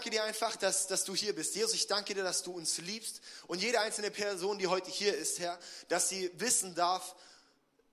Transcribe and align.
Danke 0.00 0.16
dir 0.16 0.24
einfach, 0.24 0.56
dass, 0.56 0.86
dass 0.86 1.04
du 1.04 1.14
hier 1.14 1.34
bist. 1.34 1.54
Jesus, 1.54 1.74
ich 1.74 1.86
danke 1.86 2.14
dir, 2.14 2.24
dass 2.24 2.42
du 2.42 2.52
uns 2.52 2.78
liebst. 2.78 3.20
Und 3.48 3.60
jede 3.60 3.80
einzelne 3.80 4.10
Person, 4.10 4.56
die 4.56 4.66
heute 4.66 4.90
hier 4.90 5.14
ist, 5.14 5.38
Herr, 5.40 5.58
dass 5.90 6.08
sie 6.08 6.30
wissen 6.38 6.74
darf, 6.74 7.14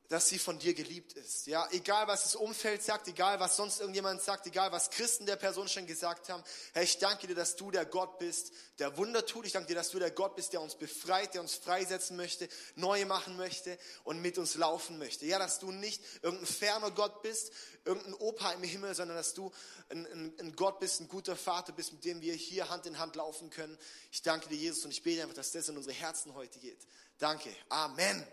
dass 0.09 0.29
sie 0.29 0.39
von 0.39 0.57
dir 0.57 0.73
geliebt 0.73 1.13
ist. 1.13 1.47
Ja, 1.47 1.67
egal 1.71 2.07
was 2.07 2.23
das 2.23 2.35
Umfeld 2.35 2.81
sagt, 2.81 3.07
egal 3.09 3.39
was 3.39 3.57
sonst 3.57 3.79
irgendjemand 3.81 4.21
sagt, 4.21 4.47
egal 4.47 4.71
was 4.71 4.89
Christen 4.89 5.25
der 5.25 5.35
Person 5.35 5.67
schon 5.67 5.85
gesagt 5.85 6.29
haben. 6.29 6.43
Herr, 6.73 6.83
ich 6.83 6.97
danke 6.97 7.27
dir, 7.27 7.35
dass 7.35 7.57
du 7.57 7.71
der 7.71 7.85
Gott 7.85 8.17
bist, 8.17 8.51
der 8.79 8.95
Wunder 8.95 9.25
tut. 9.25 9.45
Ich 9.45 9.51
danke 9.51 9.67
dir, 9.67 9.75
dass 9.75 9.89
du 9.89 9.99
der 9.99 10.11
Gott 10.11 10.35
bist, 10.35 10.53
der 10.53 10.61
uns 10.61 10.75
befreit, 10.75 11.33
der 11.33 11.41
uns 11.41 11.55
freisetzen 11.55 12.15
möchte, 12.15 12.47
neu 12.75 13.05
machen 13.05 13.35
möchte 13.35 13.77
und 14.05 14.21
mit 14.21 14.37
uns 14.37 14.55
laufen 14.55 14.97
möchte. 14.97 15.25
Ja, 15.25 15.39
dass 15.39 15.59
du 15.59 15.71
nicht 15.71 16.01
irgendein 16.21 16.47
ferner 16.47 16.91
Gott 16.91 17.21
bist, 17.21 17.51
irgendein 17.83 18.13
Opa 18.13 18.53
im 18.53 18.63
Himmel, 18.63 18.95
sondern 18.95 19.17
dass 19.17 19.33
du 19.33 19.51
ein, 19.89 20.05
ein, 20.05 20.33
ein 20.39 20.55
Gott 20.55 20.79
bist, 20.79 21.01
ein 21.01 21.09
guter 21.09 21.35
Vater 21.35 21.73
bist, 21.73 21.91
mit 21.91 22.05
dem 22.05 22.21
wir 22.21 22.33
hier 22.33 22.69
Hand 22.69 22.85
in 22.85 22.97
Hand 22.97 23.17
laufen 23.17 23.49
können. 23.49 23.77
Ich 24.11 24.21
danke 24.21 24.47
dir, 24.47 24.55
Jesus, 24.57 24.85
und 24.85 24.91
ich 24.91 25.03
bete 25.03 25.21
einfach, 25.21 25.35
dass 25.35 25.51
das 25.51 25.67
in 25.67 25.75
unsere 25.75 25.95
Herzen 25.95 26.33
heute 26.33 26.59
geht. 26.59 26.79
Danke. 27.19 27.49
Amen. 27.69 28.27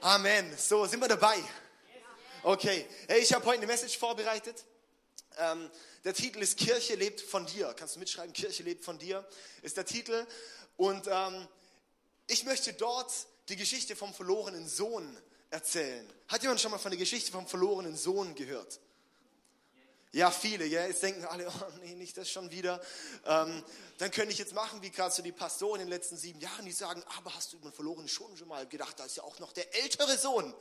Amen. 0.00 0.56
So, 0.58 0.86
sind 0.86 0.98
wir 0.98 1.06
dabei? 1.06 1.36
Okay. 2.42 2.84
Hey, 3.06 3.20
ich 3.20 3.32
habe 3.32 3.46
heute 3.46 3.58
eine 3.58 3.68
Message 3.68 3.96
vorbereitet. 3.96 4.64
Ähm, 5.36 5.70
der 6.02 6.14
Titel 6.14 6.42
ist 6.42 6.58
Kirche 6.58 6.96
lebt 6.96 7.20
von 7.20 7.46
dir. 7.46 7.72
Kannst 7.78 7.94
du 7.94 8.00
mitschreiben? 8.00 8.32
Kirche 8.32 8.64
lebt 8.64 8.84
von 8.84 8.98
dir 8.98 9.24
ist 9.62 9.76
der 9.76 9.86
Titel. 9.86 10.26
Und 10.76 11.06
ähm, 11.06 11.46
ich 12.26 12.42
möchte 12.42 12.72
dort 12.72 13.12
die 13.48 13.54
Geschichte 13.54 13.94
vom 13.94 14.12
verlorenen 14.12 14.66
Sohn 14.66 15.16
erzählen. 15.50 16.04
Hat 16.26 16.42
jemand 16.42 16.60
schon 16.60 16.72
mal 16.72 16.78
von 16.78 16.90
der 16.90 16.98
Geschichte 16.98 17.30
vom 17.30 17.46
verlorenen 17.46 17.96
Sohn 17.96 18.34
gehört? 18.34 18.80
Ja, 20.12 20.30
viele, 20.30 20.64
ja. 20.64 20.86
Jetzt 20.86 21.02
denken 21.02 21.24
alle, 21.26 21.46
oh 21.48 21.72
nee, 21.82 21.94
nicht 21.94 22.16
das 22.16 22.30
schon 22.30 22.50
wieder. 22.50 22.80
Ähm, 23.26 23.62
dann 23.98 24.10
könnte 24.10 24.32
ich 24.32 24.38
jetzt 24.38 24.54
machen, 24.54 24.80
wie 24.80 24.90
gerade 24.90 25.14
so 25.14 25.22
die 25.22 25.32
Pastoren 25.32 25.80
in 25.80 25.86
den 25.86 25.90
letzten 25.90 26.16
sieben 26.16 26.40
Jahren, 26.40 26.64
die 26.64 26.72
sagen, 26.72 27.02
aber 27.18 27.34
hast 27.34 27.52
du 27.52 27.58
über 27.58 27.68
den 27.68 27.74
verlorenen 27.74 28.08
schon 28.08 28.34
schon 28.36 28.48
mal 28.48 28.66
gedacht, 28.66 28.98
da 28.98 29.04
ist 29.04 29.16
ja 29.16 29.22
auch 29.22 29.38
noch 29.38 29.52
der 29.52 29.74
ältere 29.82 30.16
Sohn. 30.16 30.54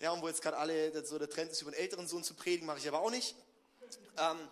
Ja, 0.00 0.10
und 0.10 0.20
wo 0.20 0.28
jetzt 0.28 0.42
gerade 0.42 0.58
alle, 0.58 1.04
so 1.06 1.18
der 1.18 1.30
Trend 1.30 1.50
ist, 1.50 1.62
über 1.62 1.70
den 1.70 1.80
älteren 1.80 2.06
Sohn 2.06 2.24
zu 2.24 2.34
predigen, 2.34 2.66
mache 2.66 2.78
ich 2.78 2.88
aber 2.88 3.00
auch 3.00 3.10
nicht. 3.10 3.34
Ähm, 4.18 4.48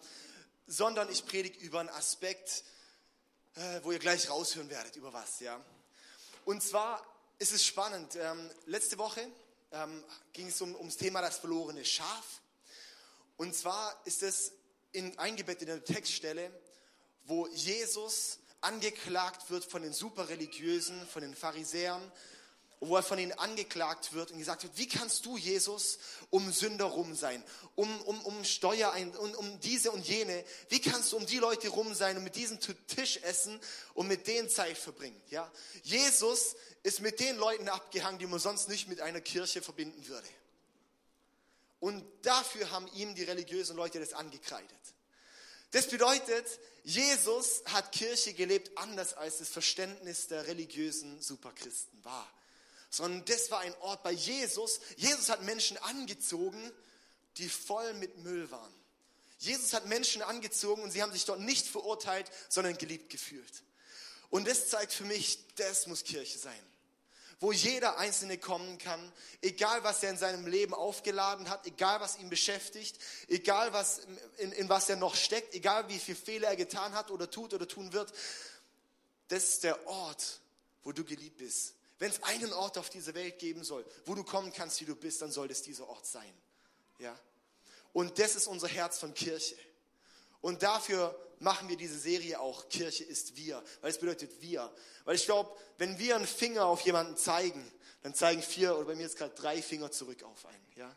sondern 0.67 1.11
ich 1.11 1.27
predige 1.27 1.59
über 1.61 1.81
einen 1.81 1.89
Aspekt, 1.91 2.65
äh, 3.55 3.81
wo 3.83 3.93
ihr 3.93 3.99
gleich 3.99 4.31
raushören 4.31 4.71
werdet, 4.71 4.97
über 4.97 5.13
was, 5.13 5.41
ja. 5.41 5.63
Und 6.45 6.63
zwar 6.63 7.05
ist 7.39 7.53
es 7.53 7.65
spannend. 7.65 8.17
Ähm, 8.17 8.51
letzte 8.67 8.97
Woche 8.99 9.27
ähm, 9.73 10.05
ging 10.33 10.49
es 10.49 10.61
um, 10.63 10.75
ums 10.75 10.97
Thema 10.97 11.21
das 11.21 11.39
verlorene 11.39 11.85
Schaf. 11.85 12.41
Und 13.39 13.55
zwar 13.55 13.99
ist 14.05 14.23
es 14.23 14.53
in, 14.93 15.17
eingebettet 15.19 15.63
in 15.63 15.69
der 15.69 15.85
Textstelle, 15.85 16.51
wo 17.25 17.47
Jesus 17.47 18.41
angeklagt 18.61 19.49
wird 19.49 19.65
von 19.65 19.83
den 19.83 19.93
Superreligiösen, 19.93 21.07
von 21.07 21.23
den 21.23 21.37
Pharisäern, 21.37 22.03
wo 22.81 22.97
er 22.97 23.03
von 23.05 23.19
ihnen 23.19 23.33
angeklagt 23.33 24.13
wird 24.13 24.33
und 24.33 24.39
gesagt 24.39 24.65
wird, 24.65 24.77
wie 24.77 24.89
kannst 24.89 25.25
du, 25.25 25.37
Jesus, 25.37 25.99
um 26.31 26.53
Sünder 26.53 26.87
rum 26.87 27.15
sein, 27.15 27.43
um, 27.77 28.01
um, 28.03 28.21
um 28.23 28.45
Steuer, 28.45 28.93
um, 29.19 29.35
um 29.35 29.61
diese 29.61 29.93
und 29.93 30.07
jene, 30.07 30.45
wie 30.69 30.81
kannst 30.81 31.13
du 31.13 31.17
um 31.17 31.27
die 31.27 31.39
Leute 31.39 31.69
rum 31.69 31.95
sein 31.95 32.17
und 32.17 32.25
mit 32.25 32.35
diesen 32.35 32.59
Tisch 32.89 33.19
essen 33.23 33.61
und 33.95 34.09
mit 34.09 34.27
denen 34.27 34.49
Zeit 34.49 34.79
verbringen? 34.79 35.21
Ja? 35.31 35.51
Jesus 35.85 36.57
ist 36.83 37.01
mit 37.01 37.21
den 37.21 37.37
Leuten 37.37 37.69
abgehangen, 37.69 38.19
die 38.19 38.27
man 38.27 38.41
sonst 38.41 38.69
nicht 38.69 38.89
mit 38.89 39.01
einer 39.01 39.21
Kirche 39.21 39.63
verbinden 39.63 40.09
würde. 40.09 40.29
Und 41.81 42.05
dafür 42.23 42.71
haben 42.71 42.89
ihm 42.95 43.15
die 43.15 43.25
religiösen 43.25 43.77
Leute 43.77 44.01
das 44.01 44.13
angekreidet. 44.13 44.69
Das 45.71 45.87
bedeutet, 45.89 46.47
Jesus 46.83 47.63
hat 47.67 47.93
Kirche 47.93 48.33
gelebt 48.33 48.77
anders 48.77 49.15
als 49.15 49.39
das 49.39 49.49
Verständnis 49.49 50.27
der 50.29 50.47
religiösen 50.47 51.21
Superchristen 51.21 52.05
war. 52.05 52.29
Sondern 52.91 53.25
das 53.27 53.51
war 53.51 53.61
ein 53.61 53.75
Ort 53.81 54.03
bei 54.03 54.13
Jesus. 54.13 54.81
Jesus 54.97 55.29
hat 55.29 55.43
Menschen 55.43 55.77
angezogen, 55.79 56.73
die 57.37 57.49
voll 57.49 57.93
mit 57.95 58.17
Müll 58.19 58.51
waren. 58.51 58.75
Jesus 59.39 59.73
hat 59.73 59.87
Menschen 59.87 60.23
angezogen 60.23 60.83
und 60.83 60.91
sie 60.91 61.03
haben 61.03 61.13
sich 61.13 61.27
dort 61.27 61.41
nicht 61.41 61.67
verurteilt, 61.67 62.29
sondern 62.49 62.77
geliebt 62.77 63.11
gefühlt. 63.11 63.63
Und 64.31 64.49
das 64.49 64.69
zeigt 64.69 64.93
für 64.93 65.05
mich, 65.05 65.39
das 65.57 65.87
muss 65.87 66.03
Kirche 66.03 66.39
sein 66.39 66.68
wo 67.41 67.53
jeder 67.53 67.99
Einzelne 67.99 68.39
kommen 68.39 68.79
kann, 68.79 69.13
egal 69.43 69.85
was 69.85 70.03
er 70.03 70.11
in 70.11 70.19
seinem 70.19 70.47
Leben 70.47 70.75
aufgeladen 70.75 71.49
hat, 71.49 71.67
egal 71.67 72.01
was 72.01 72.19
ihn 72.19 72.29
beschäftigt, 72.29 72.99
egal 73.29 73.73
was, 73.73 74.01
in, 74.39 74.53
in 74.53 74.69
was 74.69 74.89
er 74.89 74.97
noch 74.97 75.15
steckt, 75.15 75.55
egal 75.55 75.89
wie 75.89 75.99
viele 75.99 76.17
Fehler 76.17 76.49
er 76.49 76.57
getan 76.57 76.93
hat 76.95 77.11
oder 77.11 77.31
tut 77.31 77.55
oder 77.55 77.69
tun 77.69 77.93
wird. 77.93 78.13
Das 79.29 79.45
ist 79.45 79.65
der 79.65 79.87
Ort, 79.87 80.41
wo 80.83 80.93
du 80.93 81.05
geliebt 81.05 81.37
bist. 81.39 81.75
Wenn 81.99 82.11
es 82.11 82.23
einen 82.23 82.53
Ort 82.53 82.79
auf 82.79 82.91
dieser 82.91 83.15
Welt 83.15 83.39
geben 83.39 83.63
soll, 83.65 83.85
wo 84.07 84.15
du 84.15 84.25
kommen 84.25 84.53
kannst, 84.53 84.81
wie 84.81 84.85
du 84.85 84.97
bist, 84.97 85.23
dann 85.23 85.31
soll 85.31 85.51
es 85.51 85.63
dieser 85.63 85.89
Ort 85.89 86.07
sein. 86.07 86.33
Ja? 86.99 87.17
Und 87.93 88.19
das 88.19 88.37
ist 88.37 88.47
unser 88.47 88.69
Herz 88.69 88.99
von 88.99 89.15
Kirche. 89.15 89.57
Und 90.41 90.63
dafür 90.63 91.17
machen 91.41 91.69
wir 91.69 91.77
diese 91.77 91.99
Serie 91.99 92.41
auch, 92.41 92.69
Kirche 92.69 93.05
ist 93.05 93.37
wir, 93.37 93.63
weil 93.81 93.91
es 93.91 93.99
bedeutet 93.99 94.41
wir. 94.41 94.73
Weil 95.05 95.17
ich 95.17 95.25
glaube, 95.25 95.57
wenn 95.79 95.99
wir 95.99 96.17
einen 96.17 96.27
Finger 96.27 96.67
auf 96.67 96.81
jemanden 96.83 97.17
zeigen, 97.17 97.71
dann 98.03 98.15
zeigen 98.15 98.43
vier 98.43 98.77
oder 98.77 98.87
bei 98.87 98.95
mir 98.95 99.03
jetzt 99.03 99.17
gerade 99.17 99.35
drei 99.35 99.61
Finger 99.63 99.91
zurück 99.91 100.23
auf 100.23 100.47
einen. 100.47 100.67
Ja? 100.77 100.95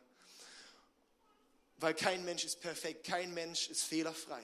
Weil 1.78 1.94
kein 1.94 2.24
Mensch 2.26 2.44
ist 2.44 2.62
perfekt, 2.62 3.06
kein 3.06 3.34
Mensch 3.34 3.70
ist 3.70 3.84
fehlerfrei. 3.84 4.42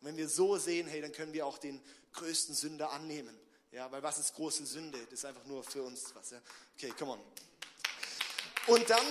Und 0.00 0.08
wenn 0.08 0.16
wir 0.16 0.28
so 0.28 0.56
sehen, 0.58 0.86
hey, 0.86 1.00
dann 1.00 1.12
können 1.12 1.32
wir 1.32 1.46
auch 1.46 1.58
den 1.58 1.82
größten 2.12 2.54
Sünder 2.54 2.92
annehmen. 2.92 3.38
Ja, 3.72 3.90
weil 3.90 4.02
was 4.02 4.18
ist 4.18 4.34
große 4.34 4.64
Sünde? 4.64 4.98
Das 5.10 5.20
ist 5.20 5.24
einfach 5.24 5.44
nur 5.44 5.62
für 5.62 5.82
uns 5.82 6.14
was. 6.14 6.30
Ja? 6.30 6.40
Okay, 6.76 6.92
come 6.98 7.12
on. 7.12 7.20
Und 8.66 8.88
dann 8.88 9.04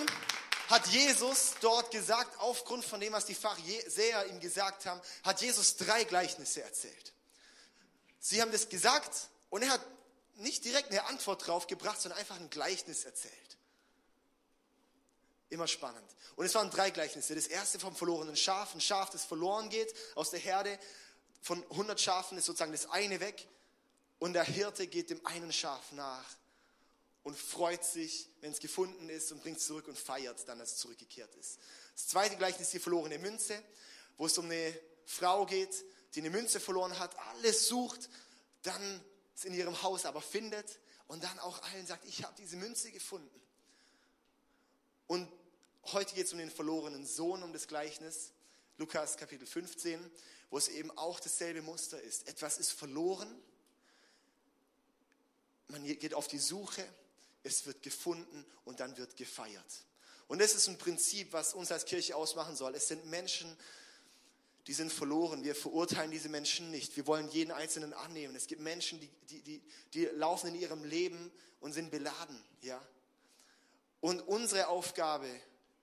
hat 0.67 0.87
Jesus 0.87 1.55
dort 1.61 1.91
gesagt, 1.91 2.37
aufgrund 2.39 2.83
von 2.83 2.99
dem, 2.99 3.13
was 3.13 3.25
die 3.25 3.35
Pharisäer 3.35 4.27
ihm 4.27 4.39
gesagt 4.39 4.85
haben, 4.85 5.01
hat 5.23 5.41
Jesus 5.41 5.77
drei 5.77 6.03
Gleichnisse 6.03 6.61
erzählt. 6.61 7.13
Sie 8.19 8.41
haben 8.41 8.51
das 8.51 8.67
gesagt 8.67 9.29
und 9.49 9.63
er 9.63 9.69
hat 9.69 9.81
nicht 10.35 10.65
direkt 10.65 10.91
eine 10.91 11.05
Antwort 11.05 11.47
drauf 11.47 11.67
gebracht, 11.67 12.01
sondern 12.01 12.19
einfach 12.19 12.35
ein 12.35 12.49
Gleichnis 12.49 13.05
erzählt. 13.05 13.33
Immer 15.49 15.67
spannend. 15.67 16.15
Und 16.35 16.45
es 16.45 16.53
waren 16.55 16.69
drei 16.69 16.91
Gleichnisse. 16.91 17.33
Das 17.33 17.47
erste 17.47 17.79
vom 17.79 17.95
verlorenen 17.95 18.35
Schaf, 18.35 18.75
ein 18.75 18.81
Schaf, 18.81 19.09
das 19.09 19.23
verloren 19.23 19.69
geht 19.69 19.93
aus 20.15 20.31
der 20.31 20.39
Herde. 20.39 20.77
Von 21.41 21.63
100 21.71 21.99
Schafen 21.99 22.37
ist 22.37 22.45
sozusagen 22.45 22.73
das 22.73 22.89
eine 22.89 23.21
weg 23.21 23.47
und 24.19 24.33
der 24.33 24.43
Hirte 24.43 24.87
geht 24.87 25.09
dem 25.09 25.25
einen 25.25 25.53
Schaf 25.53 25.91
nach 25.93 26.25
und 27.27 27.37
freut 27.37 27.83
sich, 27.83 28.29
wenn 28.39 28.53
es 28.53 28.59
gefunden 28.61 29.09
ist 29.09 29.33
und 29.33 29.41
bringt 29.41 29.57
es 29.57 29.65
zurück 29.65 29.89
und 29.89 29.97
feiert 29.97 30.47
dann, 30.47 30.59
dass 30.59 30.71
es 30.71 30.77
zurückgekehrt 30.77 31.35
ist. 31.35 31.59
Das 31.93 32.07
zweite 32.07 32.37
Gleichnis 32.37 32.67
ist 32.67 32.73
die 32.75 32.79
verlorene 32.79 33.19
Münze, 33.19 33.61
wo 34.15 34.27
es 34.27 34.37
um 34.37 34.45
eine 34.45 34.73
Frau 35.03 35.45
geht, 35.45 35.83
die 36.15 36.21
eine 36.21 36.29
Münze 36.29 36.61
verloren 36.61 36.97
hat, 36.97 37.19
alles 37.19 37.67
sucht, 37.67 38.09
dann 38.61 39.03
es 39.35 39.43
in 39.43 39.53
ihrem 39.53 39.83
Haus 39.83 40.05
aber 40.05 40.21
findet 40.21 40.79
und 41.07 41.21
dann 41.21 41.37
auch 41.39 41.61
allen 41.63 41.85
sagt, 41.85 42.05
ich 42.05 42.23
habe 42.23 42.33
diese 42.37 42.55
Münze 42.55 42.93
gefunden. 42.93 43.41
Und 45.07 45.29
heute 45.91 46.15
geht 46.15 46.27
es 46.27 46.31
um 46.31 46.39
den 46.39 46.49
verlorenen 46.49 47.05
Sohn, 47.05 47.43
um 47.43 47.51
das 47.51 47.67
Gleichnis, 47.67 48.31
Lukas 48.77 49.17
Kapitel 49.17 49.45
15, 49.45 49.99
wo 50.49 50.57
es 50.57 50.69
eben 50.69 50.97
auch 50.97 51.19
dasselbe 51.19 51.61
Muster 51.61 52.01
ist. 52.01 52.25
Etwas 52.29 52.57
ist 52.57 52.71
verloren, 52.71 53.27
man 55.67 55.83
geht 55.83 56.13
auf 56.13 56.29
die 56.29 56.39
Suche, 56.39 56.87
es 57.47 57.65
wird 57.65 57.81
gefunden 57.81 58.45
und 58.65 58.79
dann 58.79 58.95
wird 58.97 59.15
gefeiert. 59.15 59.85
Und 60.27 60.39
das 60.39 60.53
ist 60.53 60.67
ein 60.67 60.77
Prinzip, 60.77 61.33
was 61.33 61.53
uns 61.53 61.71
als 61.71 61.85
Kirche 61.85 62.15
ausmachen 62.15 62.55
soll. 62.55 62.75
Es 62.75 62.87
sind 62.87 63.05
Menschen, 63.05 63.57
die 64.67 64.73
sind 64.73 64.91
verloren. 64.91 65.43
Wir 65.43 65.55
verurteilen 65.55 66.11
diese 66.11 66.29
Menschen 66.29 66.69
nicht. 66.69 66.97
Wir 66.97 67.07
wollen 67.07 67.29
jeden 67.29 67.51
Einzelnen 67.51 67.93
annehmen. 67.93 68.35
Es 68.35 68.47
gibt 68.47 68.61
Menschen, 68.61 68.99
die, 68.99 69.09
die, 69.29 69.41
die, 69.41 69.61
die 69.93 70.05
laufen 70.05 70.47
in 70.47 70.55
ihrem 70.55 70.83
Leben 70.83 71.31
und 71.61 71.71
sind 71.71 71.89
beladen. 71.89 72.43
Ja? 72.61 72.85
Und 74.01 74.21
unsere 74.27 74.67
Aufgabe 74.67 75.29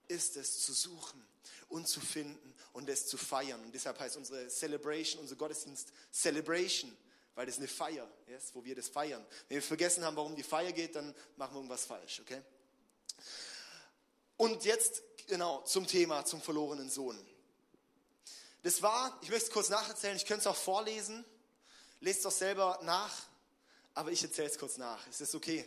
ist 0.07 0.37
es 0.37 0.61
zu 0.61 0.73
suchen 0.73 1.25
und 1.67 1.87
zu 1.87 1.99
finden 1.99 2.53
und 2.73 2.87
es 2.87 3.07
zu 3.07 3.17
feiern. 3.17 3.59
Und 3.63 3.73
deshalb 3.73 3.99
heißt 3.99 4.17
unsere 4.17 4.47
Celebration, 4.49 5.21
unser 5.21 5.35
Gottesdienst 5.35 5.91
Celebration 6.13 6.95
weil 7.35 7.45
das 7.45 7.55
ist 7.55 7.59
eine 7.59 7.67
Feier, 7.67 8.09
yes, 8.27 8.51
wo 8.53 8.63
wir 8.63 8.75
das 8.75 8.87
feiern. 8.87 9.25
Wenn 9.47 9.55
wir 9.55 9.61
vergessen 9.61 10.03
haben, 10.03 10.15
warum 10.15 10.35
die 10.35 10.43
Feier 10.43 10.71
geht, 10.71 10.95
dann 10.95 11.13
machen 11.35 11.53
wir 11.53 11.57
irgendwas 11.57 11.85
falsch, 11.85 12.21
okay? 12.21 12.41
Und 14.37 14.65
jetzt 14.65 15.03
genau 15.27 15.61
zum 15.63 15.85
Thema, 15.85 16.25
zum 16.25 16.41
verlorenen 16.41 16.89
Sohn. 16.89 17.19
Das 18.63 18.81
war, 18.81 19.17
ich 19.21 19.29
möchte 19.29 19.45
es 19.47 19.51
kurz 19.51 19.69
nacherzählen, 19.69 20.15
ich 20.15 20.25
könnte 20.25 20.41
es 20.41 20.47
auch 20.47 20.55
vorlesen, 20.55 21.23
lest 21.99 22.19
es 22.19 22.23
doch 22.23 22.31
selber 22.31 22.79
nach, 22.83 23.13
aber 23.93 24.11
ich 24.11 24.23
erzähle 24.23 24.49
es 24.49 24.57
kurz 24.57 24.77
nach. 24.77 25.05
Ist 25.07 25.21
das 25.21 25.35
okay? 25.35 25.65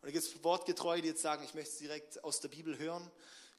Und 0.00 0.08
da 0.08 0.10
gibt 0.10 0.24
es 0.24 0.44
Wortgetreue, 0.44 1.02
die 1.02 1.08
jetzt 1.08 1.22
sagen, 1.22 1.44
ich 1.44 1.54
möchte 1.54 1.70
es 1.70 1.78
direkt 1.78 2.24
aus 2.24 2.40
der 2.40 2.48
Bibel 2.48 2.78
hören. 2.78 3.10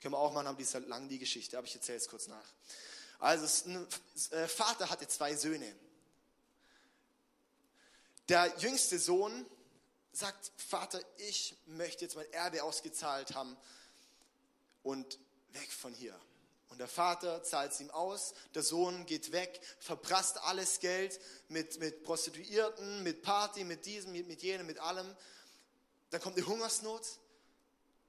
Können 0.01 0.13
wir 0.13 0.19
auch 0.19 0.33
machen, 0.33 0.47
haben 0.47 0.57
die 0.57 0.63
ist 0.63 0.73
halt 0.73 0.87
lang 0.87 1.09
die 1.09 1.17
Geschichte, 1.17 1.57
aber 1.57 1.65
ich 1.65 1.75
erzähle 1.75 1.97
es 1.97 2.07
kurz 2.07 2.27
nach. 2.27 2.45
Also, 3.19 3.69
ein 3.69 3.87
äh, 4.31 4.47
Vater 4.47 4.89
hatte 4.89 5.07
zwei 5.07 5.35
Söhne. 5.35 5.75
Der 8.29 8.53
jüngste 8.57 8.99
Sohn 8.99 9.45
sagt, 10.11 10.51
Vater, 10.57 10.99
ich 11.17 11.55
möchte 11.65 12.05
jetzt 12.05 12.15
mein 12.15 12.31
Erbe 12.33 12.63
ausgezahlt 12.63 13.35
haben 13.35 13.55
und 14.83 15.17
weg 15.53 15.71
von 15.71 15.93
hier. 15.93 16.19
Und 16.69 16.79
der 16.79 16.89
Vater 16.89 17.41
zahlt 17.43 17.71
es 17.71 17.79
ihm 17.79 17.89
aus, 17.91 18.33
der 18.53 18.63
Sohn 18.63 19.05
geht 19.05 19.31
weg, 19.31 19.61
verprasst 19.79 20.41
alles 20.43 20.79
Geld 20.79 21.19
mit, 21.47 21.79
mit 21.79 22.03
Prostituierten, 22.03 23.03
mit 23.03 23.21
Party, 23.21 23.63
mit 23.63 23.85
diesem, 23.85 24.11
mit, 24.11 24.27
mit 24.27 24.43
jenem, 24.43 24.67
mit 24.67 24.79
allem. 24.79 25.15
Dann 26.09 26.21
kommt 26.21 26.37
die 26.37 26.43
Hungersnot 26.43 27.03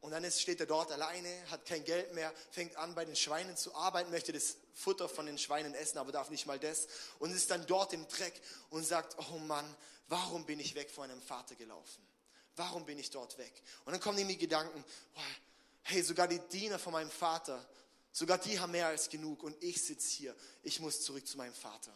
und 0.01 0.13
dann 0.13 0.25
ist, 0.25 0.41
steht 0.41 0.61
er 0.61 0.67
dort 0.67 0.93
alleine, 0.93 1.29
hat 1.51 1.65
kein 1.65 1.85
Geld 1.85 2.15
mehr, 2.15 2.33
fängt 2.51 2.77
an 2.77 2.95
bei 2.95 3.05
den 3.05 3.17
Schweinen 3.17 3.57
zu 3.57 3.75
arbeiten, 3.75 4.11
möchte 4.11 4.33
das 4.33 4.57
Futter 4.75 5.09
von 5.09 5.27
den 5.27 5.39
Schweinen 5.39 5.75
essen, 5.75 5.99
aber 5.99 6.13
darf 6.13 6.31
nicht 6.31 6.47
mal 6.47 6.59
das 6.59 6.87
und 7.19 7.35
ist 7.35 7.51
dann 7.51 7.67
dort 7.67 7.93
im 7.93 8.07
Dreck 8.09 8.41
und 8.71 8.85
sagt, 8.85 9.17
oh 9.31 9.39
Mann, 9.39 9.77
warum 10.09 10.47
bin 10.47 10.61
ich 10.61 10.75
weg 10.75 10.91
von 10.91 11.09
meinem 11.09 11.21
Vater 11.21 11.57
gelaufen? 11.57 12.07
Warum 12.57 12.87
bin 12.87 12.99
ich 12.99 13.11
dort 13.11 13.39
weg? 13.39 13.53
Und 13.85 13.93
dann 13.93 14.01
kommen 14.01 14.19
ihm 14.19 14.29
die 14.29 14.39
Gedanken, 14.39 14.85
hey, 15.83 16.03
sogar 16.03 16.29
die 16.29 16.41
Diener 16.41 16.79
von 16.79 16.93
meinem 16.93 17.11
Vater, 17.11 17.65
sogar 18.13 18.39
die 18.39 18.59
haben 18.59 18.73
mehr 18.73 18.87
als 18.87 19.09
genug 19.09 19.43
und 19.43 19.63
ich 19.63 19.83
sitze 19.83 20.09
hier, 20.09 20.37
ich 20.63 20.81
muss 20.81 21.03
zurück 21.03 21.27
zu 21.27 21.37
meinem 21.37 21.55
Vater 21.55 21.93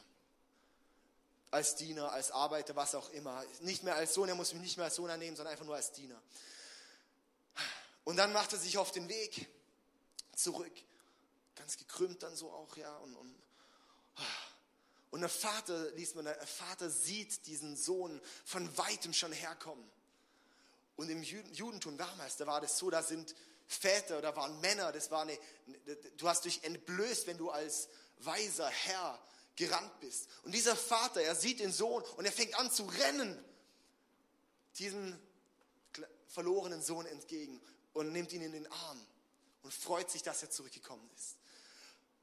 als 1.52 1.76
Diener, 1.76 2.10
als 2.10 2.30
Arbeiter, 2.30 2.74
was 2.74 2.94
auch 2.94 3.10
immer. 3.10 3.44
Nicht 3.60 3.82
mehr 3.82 3.94
als 3.94 4.14
Sohn, 4.14 4.28
er 4.28 4.34
muss 4.34 4.52
mich 4.54 4.62
nicht 4.62 4.76
mehr 4.78 4.86
als 4.86 4.96
Sohn 4.96 5.10
annehmen, 5.10 5.36
sondern 5.36 5.52
einfach 5.52 5.66
nur 5.66 5.76
als 5.76 5.92
Diener. 5.92 6.20
Und 8.04 8.16
dann 8.16 8.32
macht 8.32 8.52
er 8.52 8.58
sich 8.58 8.78
auf 8.78 8.90
den 8.90 9.08
Weg 9.08 9.48
zurück. 10.34 10.72
Ganz 11.54 11.76
gekrümmt 11.76 12.22
dann 12.22 12.34
so 12.34 12.50
auch, 12.50 12.76
ja. 12.76 12.96
Und, 12.98 13.14
und, 13.14 13.34
und 15.10 15.20
der 15.20 15.28
Vater, 15.28 15.90
liest 15.92 16.16
man, 16.16 16.24
der 16.24 16.46
Vater 16.46 16.90
sieht 16.90 17.46
diesen 17.46 17.76
Sohn 17.76 18.20
von 18.44 18.76
weitem 18.76 19.12
schon 19.12 19.32
herkommen. 19.32 19.88
Und 20.96 21.08
im 21.08 21.22
Judentum 21.22 21.96
damals, 21.96 22.36
da 22.36 22.46
war 22.46 22.60
das 22.60 22.78
so, 22.78 22.90
da 22.90 23.02
sind 23.02 23.34
Väter, 23.66 24.20
da 24.20 24.34
waren 24.36 24.60
Männer, 24.60 24.92
das 24.92 25.10
war 25.10 25.22
eine, 25.22 25.38
du 26.16 26.28
hast 26.28 26.44
dich 26.44 26.62
entblößt, 26.64 27.26
wenn 27.26 27.38
du 27.38 27.50
als 27.50 27.88
weiser 28.18 28.68
Herr 28.68 29.18
gerannt 29.56 30.00
bist. 30.00 30.28
Und 30.42 30.52
dieser 30.52 30.76
Vater, 30.76 31.22
er 31.22 31.34
sieht 31.34 31.60
den 31.60 31.72
Sohn 31.72 32.02
und 32.16 32.24
er 32.24 32.32
fängt 32.32 32.54
an 32.58 32.70
zu 32.70 32.84
rennen, 32.84 33.42
diesem 34.78 35.18
verlorenen 36.28 36.82
Sohn 36.82 37.06
entgegen 37.06 37.60
und 37.92 38.12
nimmt 38.12 38.32
ihn 38.32 38.42
in 38.42 38.52
den 38.52 38.70
Arm 38.70 39.06
und 39.62 39.72
freut 39.72 40.10
sich, 40.10 40.22
dass 40.22 40.42
er 40.42 40.50
zurückgekommen 40.50 41.08
ist. 41.16 41.36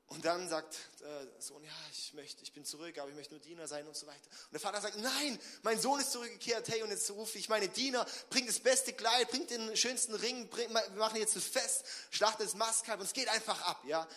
Und 0.07 0.25
dann 0.25 0.50
sagt 0.50 0.75
der 1.01 1.27
Sohn, 1.39 1.63
ja, 1.63 1.71
ich 1.92 2.13
möchte, 2.16 2.42
ich 2.42 2.51
bin 2.51 2.66
zurück, 2.66 2.98
aber 2.98 3.10
ich 3.10 3.16
möchte 3.16 3.36
nur 3.36 3.42
Diener 3.42 3.68
sein 3.68 3.88
und 3.88 3.95
so 3.95 4.07
weiter. 4.07 4.27
Und 4.45 4.54
der 4.54 4.60
Vater 4.60 4.81
sagt, 4.81 4.98
nein, 4.98 5.39
mein 5.62 5.80
Sohn 5.80 6.00
ist 6.00 6.12
zurückgekehrt, 6.12 6.68
hey, 6.68 6.81
und 6.81 6.89
jetzt 6.89 7.12
rufe 7.12 7.38
ich 7.38 7.48
meine 7.48 7.69
Diener, 7.69 8.07
bringt 8.31 8.50
das 8.50 8.60
beste 8.60 8.92
Kleid, 8.94 9.30
bringt 9.30 9.51
den 9.51 9.77
schönsten 9.77 10.16
Ring, 10.16 10.48
bring, 10.50 10.74
wir 10.74 10.89
machen 10.95 11.18
jetzt 11.18 11.36
ein 11.36 11.42
Fest, 11.42 11.86
schlachtet 12.10 12.48
das 12.48 12.56
Mastkalb 12.56 13.00
und 13.00 13.06
es 13.06 13.13
geht 13.13 13.30
einfach 13.30 13.62
ab, 13.62 13.83
ja. 13.86 14.07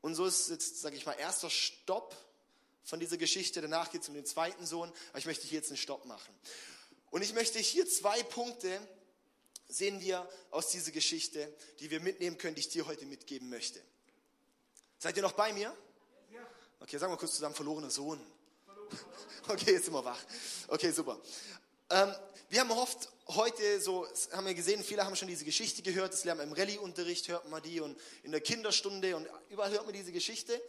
Und 0.00 0.14
so 0.14 0.24
ist 0.24 0.48
jetzt, 0.48 0.80
sage 0.80 0.96
ich 0.96 1.04
mal, 1.04 1.12
erster 1.12 1.50
Stopp 1.50 2.16
von 2.82 3.00
dieser 3.00 3.18
Geschichte. 3.18 3.60
Danach 3.60 3.90
geht 3.90 4.02
es 4.02 4.08
um 4.08 4.14
den 4.14 4.26
zweiten 4.26 4.66
Sohn, 4.66 4.90
aber 5.10 5.18
ich 5.18 5.26
möchte 5.26 5.46
hier 5.46 5.58
jetzt 5.58 5.68
einen 5.68 5.76
Stopp 5.76 6.06
machen. 6.06 6.34
Und 7.10 7.22
ich 7.22 7.34
möchte 7.34 7.58
hier 7.58 7.88
zwei 7.88 8.22
Punkte 8.22 8.80
sehen 9.68 10.00
wir 10.00 10.28
aus 10.50 10.70
dieser 10.70 10.90
Geschichte, 10.90 11.52
die 11.80 11.90
wir 11.90 12.00
mitnehmen 12.00 12.38
können, 12.38 12.54
die 12.54 12.60
ich 12.60 12.68
dir 12.68 12.86
heute 12.86 13.06
mitgeben 13.06 13.48
möchte. 13.48 13.80
Seid 14.98 15.16
ihr 15.16 15.22
noch 15.22 15.32
bei 15.32 15.52
mir? 15.52 15.74
Okay, 16.80 16.98
sagen 16.98 17.12
wir 17.12 17.16
kurz 17.16 17.34
zusammen, 17.34 17.54
verlorener 17.54 17.90
Sohn. 17.90 18.20
Okay, 19.46 19.72
jetzt 19.72 19.84
sind 19.84 19.92
wir 19.92 20.02
wach. 20.02 20.18
Okay, 20.68 20.90
super. 20.90 21.20
Ähm, 21.90 22.14
wir 22.48 22.60
haben 22.60 22.70
oft 22.70 23.10
heute 23.28 23.80
so, 23.80 24.06
haben 24.32 24.46
wir 24.46 24.54
gesehen, 24.54 24.82
viele 24.82 25.04
haben 25.04 25.16
schon 25.16 25.28
diese 25.28 25.44
Geschichte 25.44 25.82
gehört, 25.82 26.14
das 26.14 26.24
lernen 26.24 26.40
wir 26.40 26.44
im 26.44 26.52
Rallye-Unterricht, 26.52 27.28
hört 27.28 27.48
man 27.50 27.62
die 27.62 27.80
und 27.80 27.98
in 28.22 28.32
der 28.32 28.40
Kinderstunde 28.40 29.16
und 29.16 29.28
überall 29.50 29.70
hört 29.70 29.84
man 29.84 29.92
diese 29.92 30.12
Geschichte. 30.12 30.60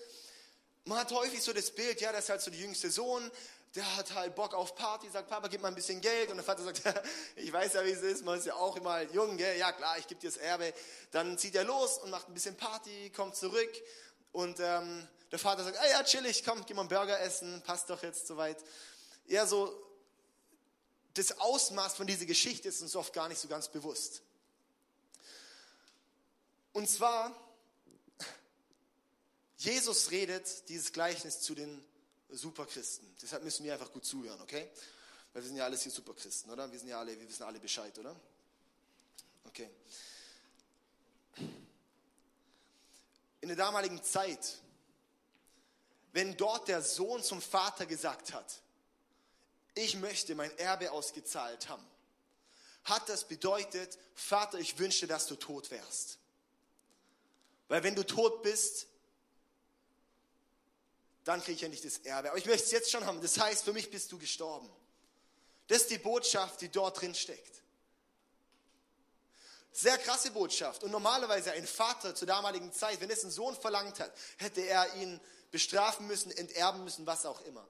Man 0.83 0.97
hat 0.99 1.11
häufig 1.11 1.41
so 1.41 1.53
das 1.53 1.71
Bild, 1.71 2.01
ja, 2.01 2.11
das 2.11 2.25
ist 2.25 2.29
halt 2.29 2.41
so 2.41 2.51
der 2.51 2.59
jüngste 2.59 2.91
Sohn, 2.91 3.31
der 3.75 3.97
hat 3.97 4.13
halt 4.13 4.35
Bock 4.35 4.53
auf 4.53 4.73
Party, 4.75 5.09
sagt, 5.09 5.29
Papa, 5.29 5.49
gib 5.49 5.61
mal 5.61 5.67
ein 5.67 5.75
bisschen 5.75 5.99
Geld. 5.99 6.29
Und 6.29 6.37
der 6.37 6.45
Vater 6.45 6.63
sagt, 6.63 6.81
ich 7.35 7.51
weiß 7.51 7.73
ja, 7.73 7.85
wie 7.85 7.91
es 7.91 8.01
ist, 8.01 8.23
man 8.23 8.39
ist 8.39 8.45
ja 8.45 8.55
auch 8.55 8.77
immer 8.77 9.01
jung, 9.01 9.35
gell? 9.35 9.57
ja 9.57 9.71
klar, 9.73 9.97
ich 9.97 10.07
gebe 10.07 10.21
dir 10.21 10.29
das 10.29 10.37
Erbe. 10.37 10.73
Dann 11.11 11.37
zieht 11.37 11.55
er 11.55 11.65
los 11.65 11.97
und 11.97 12.09
macht 12.09 12.29
ein 12.29 12.33
bisschen 12.33 12.55
Party, 12.55 13.11
kommt 13.13 13.35
zurück. 13.35 13.71
Und 14.31 14.59
ähm, 14.61 15.05
der 15.31 15.39
Vater 15.39 15.63
sagt, 15.65 15.77
ah 15.77 15.87
ja, 15.89 16.03
chillig, 16.03 16.45
komm, 16.45 16.65
geh 16.65 16.73
mal 16.73 16.81
einen 16.81 16.89
Burger 16.89 17.19
essen, 17.19 17.61
passt 17.63 17.89
doch 17.89 18.01
jetzt 18.01 18.27
soweit. 18.27 18.63
Ja, 19.27 19.45
so, 19.45 19.77
das 21.13 21.37
Ausmaß 21.39 21.95
von 21.95 22.07
dieser 22.07 22.25
Geschichte 22.25 22.69
ist 22.69 22.81
uns 22.81 22.95
oft 22.95 23.11
gar 23.11 23.27
nicht 23.27 23.39
so 23.39 23.49
ganz 23.49 23.67
bewusst. 23.67 24.21
Und 26.71 26.89
zwar, 26.89 27.35
Jesus 29.57 30.11
redet 30.11 30.69
dieses 30.69 30.93
Gleichnis 30.93 31.41
zu 31.41 31.55
den 31.55 31.83
Superchristen. 32.37 33.15
Deshalb 33.21 33.43
müssen 33.43 33.63
wir 33.63 33.73
einfach 33.73 33.91
gut 33.91 34.05
zuhören, 34.05 34.41
okay? 34.41 34.69
Weil 35.33 35.41
wir 35.41 35.47
sind 35.47 35.57
ja 35.57 35.65
alles 35.65 35.81
hier 35.81 35.91
Superchristen, 35.91 36.51
oder? 36.51 36.71
Wir 36.71 36.79
sind 36.79 36.89
ja 36.89 36.99
alle, 36.99 37.19
wir 37.19 37.27
wissen 37.27 37.43
alle 37.43 37.59
Bescheid, 37.59 37.97
oder? 37.99 38.15
Okay. 39.45 39.69
In 43.41 43.49
der 43.49 43.57
damaligen 43.57 44.01
Zeit, 44.03 44.57
wenn 46.13 46.35
dort 46.37 46.67
der 46.67 46.81
Sohn 46.81 47.21
zum 47.21 47.41
Vater 47.41 47.85
gesagt 47.85 48.33
hat, 48.33 48.61
ich 49.75 49.97
möchte 49.97 50.33
mein 50.35 50.57
Erbe 50.57 50.91
ausgezahlt 50.91 51.67
haben, 51.67 51.85
hat 52.85 53.09
das 53.09 53.27
bedeutet, 53.27 53.97
Vater, 54.13 54.57
ich 54.59 54.79
wünschte, 54.79 55.07
dass 55.07 55.27
du 55.27 55.35
tot 55.35 55.69
wärst. 55.71 56.17
Weil 57.67 57.83
wenn 57.83 57.95
du 57.95 58.03
tot 58.03 58.41
bist, 58.43 58.87
dann 61.25 61.41
kriege 61.41 61.55
ich 61.55 61.61
ja 61.61 61.67
nicht 61.67 61.83
das 61.83 61.97
Erbe. 61.97 62.29
Aber 62.29 62.37
ich 62.37 62.45
möchte 62.45 62.63
es 62.63 62.71
jetzt 62.71 62.91
schon 62.91 63.05
haben. 63.05 63.19
Das 63.19 63.37
heißt, 63.37 63.65
für 63.65 63.73
mich 63.73 63.89
bist 63.89 64.11
du 64.11 64.17
gestorben. 64.17 64.69
Das 65.67 65.81
ist 65.81 65.89
die 65.89 65.97
Botschaft, 65.97 66.61
die 66.61 66.69
dort 66.69 67.01
drin 67.01 67.15
steckt. 67.15 67.61
Sehr 69.71 69.97
krasse 69.97 70.31
Botschaft. 70.31 70.83
Und 70.83 70.91
normalerweise 70.91 71.51
ein 71.51 71.65
Vater 71.65 72.13
zur 72.13 72.27
damaligen 72.27 72.71
Zeit, 72.71 73.01
wenn 73.01 73.09
es 73.09 73.23
ein 73.23 73.31
Sohn 73.31 73.55
verlangt 73.55 73.99
hat, 73.99 74.13
hätte 74.37 74.61
er 74.61 74.95
ihn 74.95 75.19
bestrafen 75.49 76.05
müssen, 76.05 76.31
enterben 76.31 76.83
müssen, 76.83 77.07
was 77.07 77.25
auch 77.25 77.41
immer. 77.41 77.67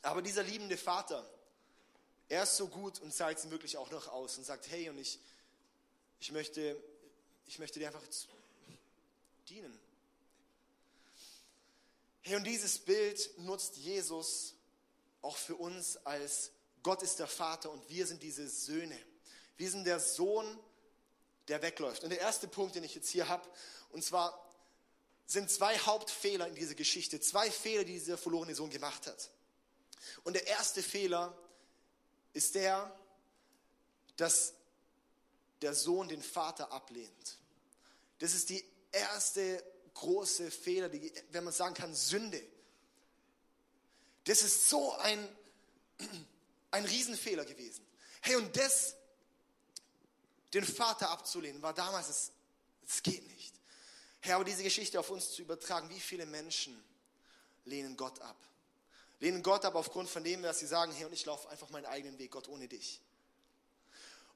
Aber 0.00 0.22
dieser 0.22 0.42
liebende 0.42 0.78
Vater, 0.78 1.28
er 2.28 2.44
ist 2.44 2.56
so 2.56 2.66
gut 2.66 2.98
und 3.00 3.12
zahlt 3.12 3.38
es 3.38 3.50
wirklich 3.50 3.76
auch 3.76 3.90
noch 3.90 4.08
aus 4.08 4.38
und 4.38 4.44
sagt, 4.44 4.70
hey, 4.70 4.88
und 4.88 4.98
ich, 4.98 5.20
ich, 6.18 6.32
möchte, 6.32 6.82
ich 7.46 7.58
möchte 7.58 7.78
dir 7.78 7.88
einfach 7.88 8.02
dienen. 9.48 9.78
Hey, 12.26 12.34
und 12.34 12.42
dieses 12.42 12.80
Bild 12.80 13.38
nutzt 13.38 13.76
Jesus 13.76 14.54
auch 15.22 15.36
für 15.36 15.54
uns 15.54 15.96
als 15.98 16.50
Gott 16.82 17.00
ist 17.02 17.20
der 17.20 17.28
Vater 17.28 17.70
und 17.70 17.88
wir 17.88 18.04
sind 18.04 18.20
diese 18.20 18.48
Söhne. 18.48 18.98
Wir 19.56 19.70
sind 19.70 19.84
der 19.84 20.00
Sohn, 20.00 20.58
der 21.46 21.62
wegläuft. 21.62 22.02
Und 22.02 22.10
der 22.10 22.18
erste 22.18 22.48
Punkt, 22.48 22.74
den 22.74 22.82
ich 22.82 22.96
jetzt 22.96 23.10
hier 23.10 23.28
habe, 23.28 23.48
und 23.90 24.02
zwar 24.02 24.44
sind 25.26 25.52
zwei 25.52 25.78
Hauptfehler 25.78 26.48
in 26.48 26.56
dieser 26.56 26.74
Geschichte, 26.74 27.20
zwei 27.20 27.48
Fehler, 27.48 27.84
die 27.84 27.92
dieser 27.92 28.18
verlorene 28.18 28.56
Sohn 28.56 28.70
gemacht 28.70 29.06
hat. 29.06 29.30
Und 30.24 30.32
der 30.32 30.48
erste 30.48 30.82
Fehler 30.82 31.32
ist 32.32 32.56
der, 32.56 32.92
dass 34.16 34.54
der 35.62 35.76
Sohn 35.76 36.08
den 36.08 36.24
Vater 36.24 36.72
ablehnt. 36.72 37.38
Das 38.18 38.34
ist 38.34 38.48
die 38.48 38.64
erste 38.90 39.62
große 39.96 40.50
Fehler, 40.50 40.88
die, 40.88 41.12
wenn 41.30 41.44
man 41.44 41.52
sagen 41.52 41.74
kann, 41.74 41.94
Sünde. 41.94 42.42
Das 44.24 44.42
ist 44.42 44.68
so 44.68 44.92
ein, 44.96 45.28
ein 46.70 46.84
Riesenfehler 46.84 47.44
gewesen. 47.44 47.84
Hey, 48.20 48.36
und 48.36 48.56
das, 48.56 48.94
den 50.52 50.64
Vater 50.64 51.10
abzulehnen, 51.10 51.62
war 51.62 51.74
damals, 51.74 52.08
es, 52.08 52.32
es 52.86 53.02
geht 53.02 53.26
nicht. 53.26 53.54
Hey, 54.20 54.32
aber 54.32 54.44
diese 54.44 54.62
Geschichte 54.62 55.00
auf 55.00 55.10
uns 55.10 55.32
zu 55.32 55.42
übertragen, 55.42 55.88
wie 55.88 56.00
viele 56.00 56.26
Menschen 56.26 56.82
lehnen 57.64 57.96
Gott 57.96 58.20
ab? 58.20 58.36
Lehnen 59.18 59.42
Gott 59.42 59.64
ab 59.64 59.74
aufgrund 59.76 60.10
von 60.10 60.22
dem, 60.22 60.42
dass 60.42 60.58
sie 60.58 60.66
sagen, 60.66 60.92
hey, 60.92 61.06
und 61.06 61.12
ich 61.12 61.24
laufe 61.24 61.48
einfach 61.48 61.70
meinen 61.70 61.86
eigenen 61.86 62.18
Weg, 62.18 62.32
Gott 62.32 62.48
ohne 62.48 62.68
dich. 62.68 63.00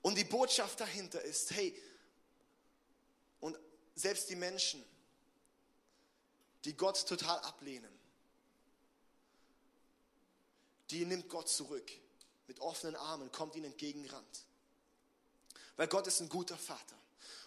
Und 0.01 0.17
die 0.17 0.25
Botschaft 0.25 0.81
dahinter 0.81 1.21
ist, 1.21 1.51
hey, 1.51 1.79
und 3.41 3.59
selbst 3.95 4.31
die 4.31 4.37
Menschen, 4.37 4.83
die 6.65 6.77
Gott 6.77 7.07
total 7.07 7.39
ablehnen, 7.41 7.93
die 10.91 11.05
nimmt 11.05 11.29
Gott 11.29 11.49
zurück 11.49 11.91
mit 12.47 12.61
offenen 12.61 12.97
Armen, 12.97 13.31
kommt 13.33 13.55
ihnen 13.55 13.67
entgegengerannt. 13.67 14.45
Weil 15.77 15.89
Gott 15.89 16.07
ist 16.07 16.21
ein 16.21 16.29
guter 16.29 16.59
Vater. 16.59 16.97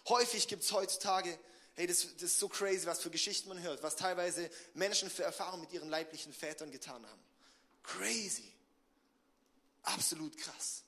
Häufig 0.08 0.48
gibt 0.48 0.64
es 0.64 0.72
heutzutage, 0.72 1.38
hey, 1.74 1.86
das, 1.86 2.02
das 2.14 2.22
ist 2.22 2.38
so 2.38 2.48
crazy, 2.48 2.86
was 2.86 3.00
für 3.00 3.10
Geschichten 3.10 3.48
man 3.48 3.60
hört, 3.60 3.82
was 3.82 3.96
teilweise 3.96 4.50
Menschen 4.74 5.10
für 5.10 5.22
Erfahrungen 5.22 5.62
mit 5.62 5.72
ihren 5.72 5.88
leiblichen 5.88 6.32
Vätern 6.32 6.70
getan 6.70 7.06
haben. 7.06 7.22
Crazy. 7.82 8.50
Absolut 9.82 10.36
krass. 10.38 10.82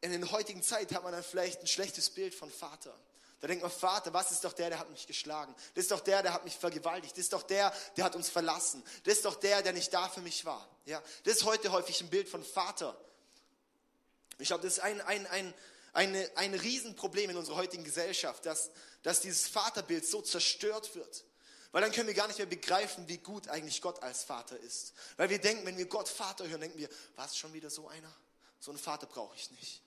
In 0.00 0.18
der 0.18 0.30
heutigen 0.32 0.62
Zeit 0.62 0.92
hat 0.92 1.02
man 1.02 1.12
dann 1.12 1.22
vielleicht 1.22 1.60
ein 1.60 1.66
schlechtes 1.66 2.10
Bild 2.10 2.34
von 2.34 2.50
Vater. 2.50 2.98
Da 3.40 3.46
denkt 3.46 3.62
man, 3.62 3.70
Vater, 3.70 4.12
was 4.12 4.30
ist 4.30 4.44
doch 4.44 4.52
der, 4.52 4.68
der 4.68 4.78
hat 4.78 4.90
mich 4.90 5.06
geschlagen? 5.06 5.54
Das 5.74 5.84
ist 5.84 5.90
doch 5.90 6.00
der, 6.00 6.22
der 6.22 6.34
hat 6.34 6.44
mich 6.44 6.56
vergewaltigt. 6.56 7.12
Das 7.12 7.24
ist 7.24 7.32
doch 7.32 7.42
der, 7.42 7.72
der 7.96 8.04
hat 8.04 8.14
uns 8.14 8.28
verlassen. 8.28 8.84
Das 9.04 9.14
ist 9.14 9.24
doch 9.24 9.36
der, 9.36 9.62
der 9.62 9.72
nicht 9.72 9.92
da 9.94 10.08
für 10.10 10.20
mich 10.20 10.44
war. 10.44 10.68
Ja, 10.84 11.02
das 11.24 11.36
ist 11.36 11.44
heute 11.44 11.72
häufig 11.72 12.00
ein 12.02 12.10
Bild 12.10 12.28
von 12.28 12.44
Vater. 12.44 12.98
Ich 14.38 14.48
glaube, 14.48 14.62
das 14.62 14.74
ist 14.74 14.80
ein, 14.80 15.00
ein, 15.00 15.26
ein, 15.28 15.54
eine, 15.94 16.30
ein 16.36 16.54
Riesenproblem 16.54 17.30
in 17.30 17.36
unserer 17.38 17.56
heutigen 17.56 17.84
Gesellschaft, 17.84 18.44
dass, 18.44 18.70
dass 19.02 19.20
dieses 19.20 19.48
Vaterbild 19.48 20.06
so 20.06 20.20
zerstört 20.20 20.94
wird. 20.94 21.24
Weil 21.72 21.82
dann 21.82 21.92
können 21.92 22.08
wir 22.08 22.14
gar 22.14 22.26
nicht 22.26 22.38
mehr 22.38 22.46
begreifen, 22.46 23.08
wie 23.08 23.18
gut 23.18 23.48
eigentlich 23.48 23.80
Gott 23.80 24.02
als 24.02 24.22
Vater 24.24 24.58
ist. 24.58 24.92
Weil 25.16 25.30
wir 25.30 25.38
denken, 25.38 25.64
wenn 25.64 25.78
wir 25.78 25.86
Gott 25.86 26.08
Vater 26.08 26.46
hören, 26.46 26.60
denken 26.60 26.78
wir, 26.78 26.88
war 27.16 27.26
es 27.26 27.36
schon 27.36 27.54
wieder 27.54 27.70
so 27.70 27.88
einer? 27.88 28.12
So 28.58 28.70
einen 28.70 28.78
Vater 28.78 29.06
brauche 29.06 29.34
ich 29.36 29.50
nicht. 29.52 29.82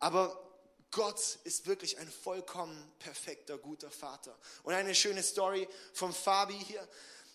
Aber 0.00 0.50
Gott 0.90 1.38
ist 1.44 1.66
wirklich 1.66 1.98
ein 1.98 2.10
vollkommen 2.10 2.92
perfekter, 2.98 3.58
guter 3.58 3.90
Vater. 3.90 4.36
Und 4.64 4.74
eine 4.74 4.94
schöne 4.94 5.22
Story 5.22 5.68
vom 5.92 6.12
Fabi 6.12 6.58
hier. 6.58 6.86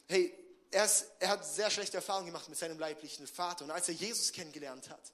Hey, 0.08 0.34
er, 0.72 0.86
ist, 0.86 1.06
er 1.20 1.30
hat 1.30 1.46
sehr 1.46 1.70
schlechte 1.70 1.98
Erfahrungen 1.98 2.28
gemacht 2.28 2.50
mit 2.50 2.58
seinem 2.58 2.78
leiblichen 2.78 3.28
Vater. 3.28 3.64
Und 3.64 3.72
als 3.72 3.88
er 3.88 3.94
Jesus 3.94 4.34
kennengelernt 4.34 4.90
hat, 4.90 5.14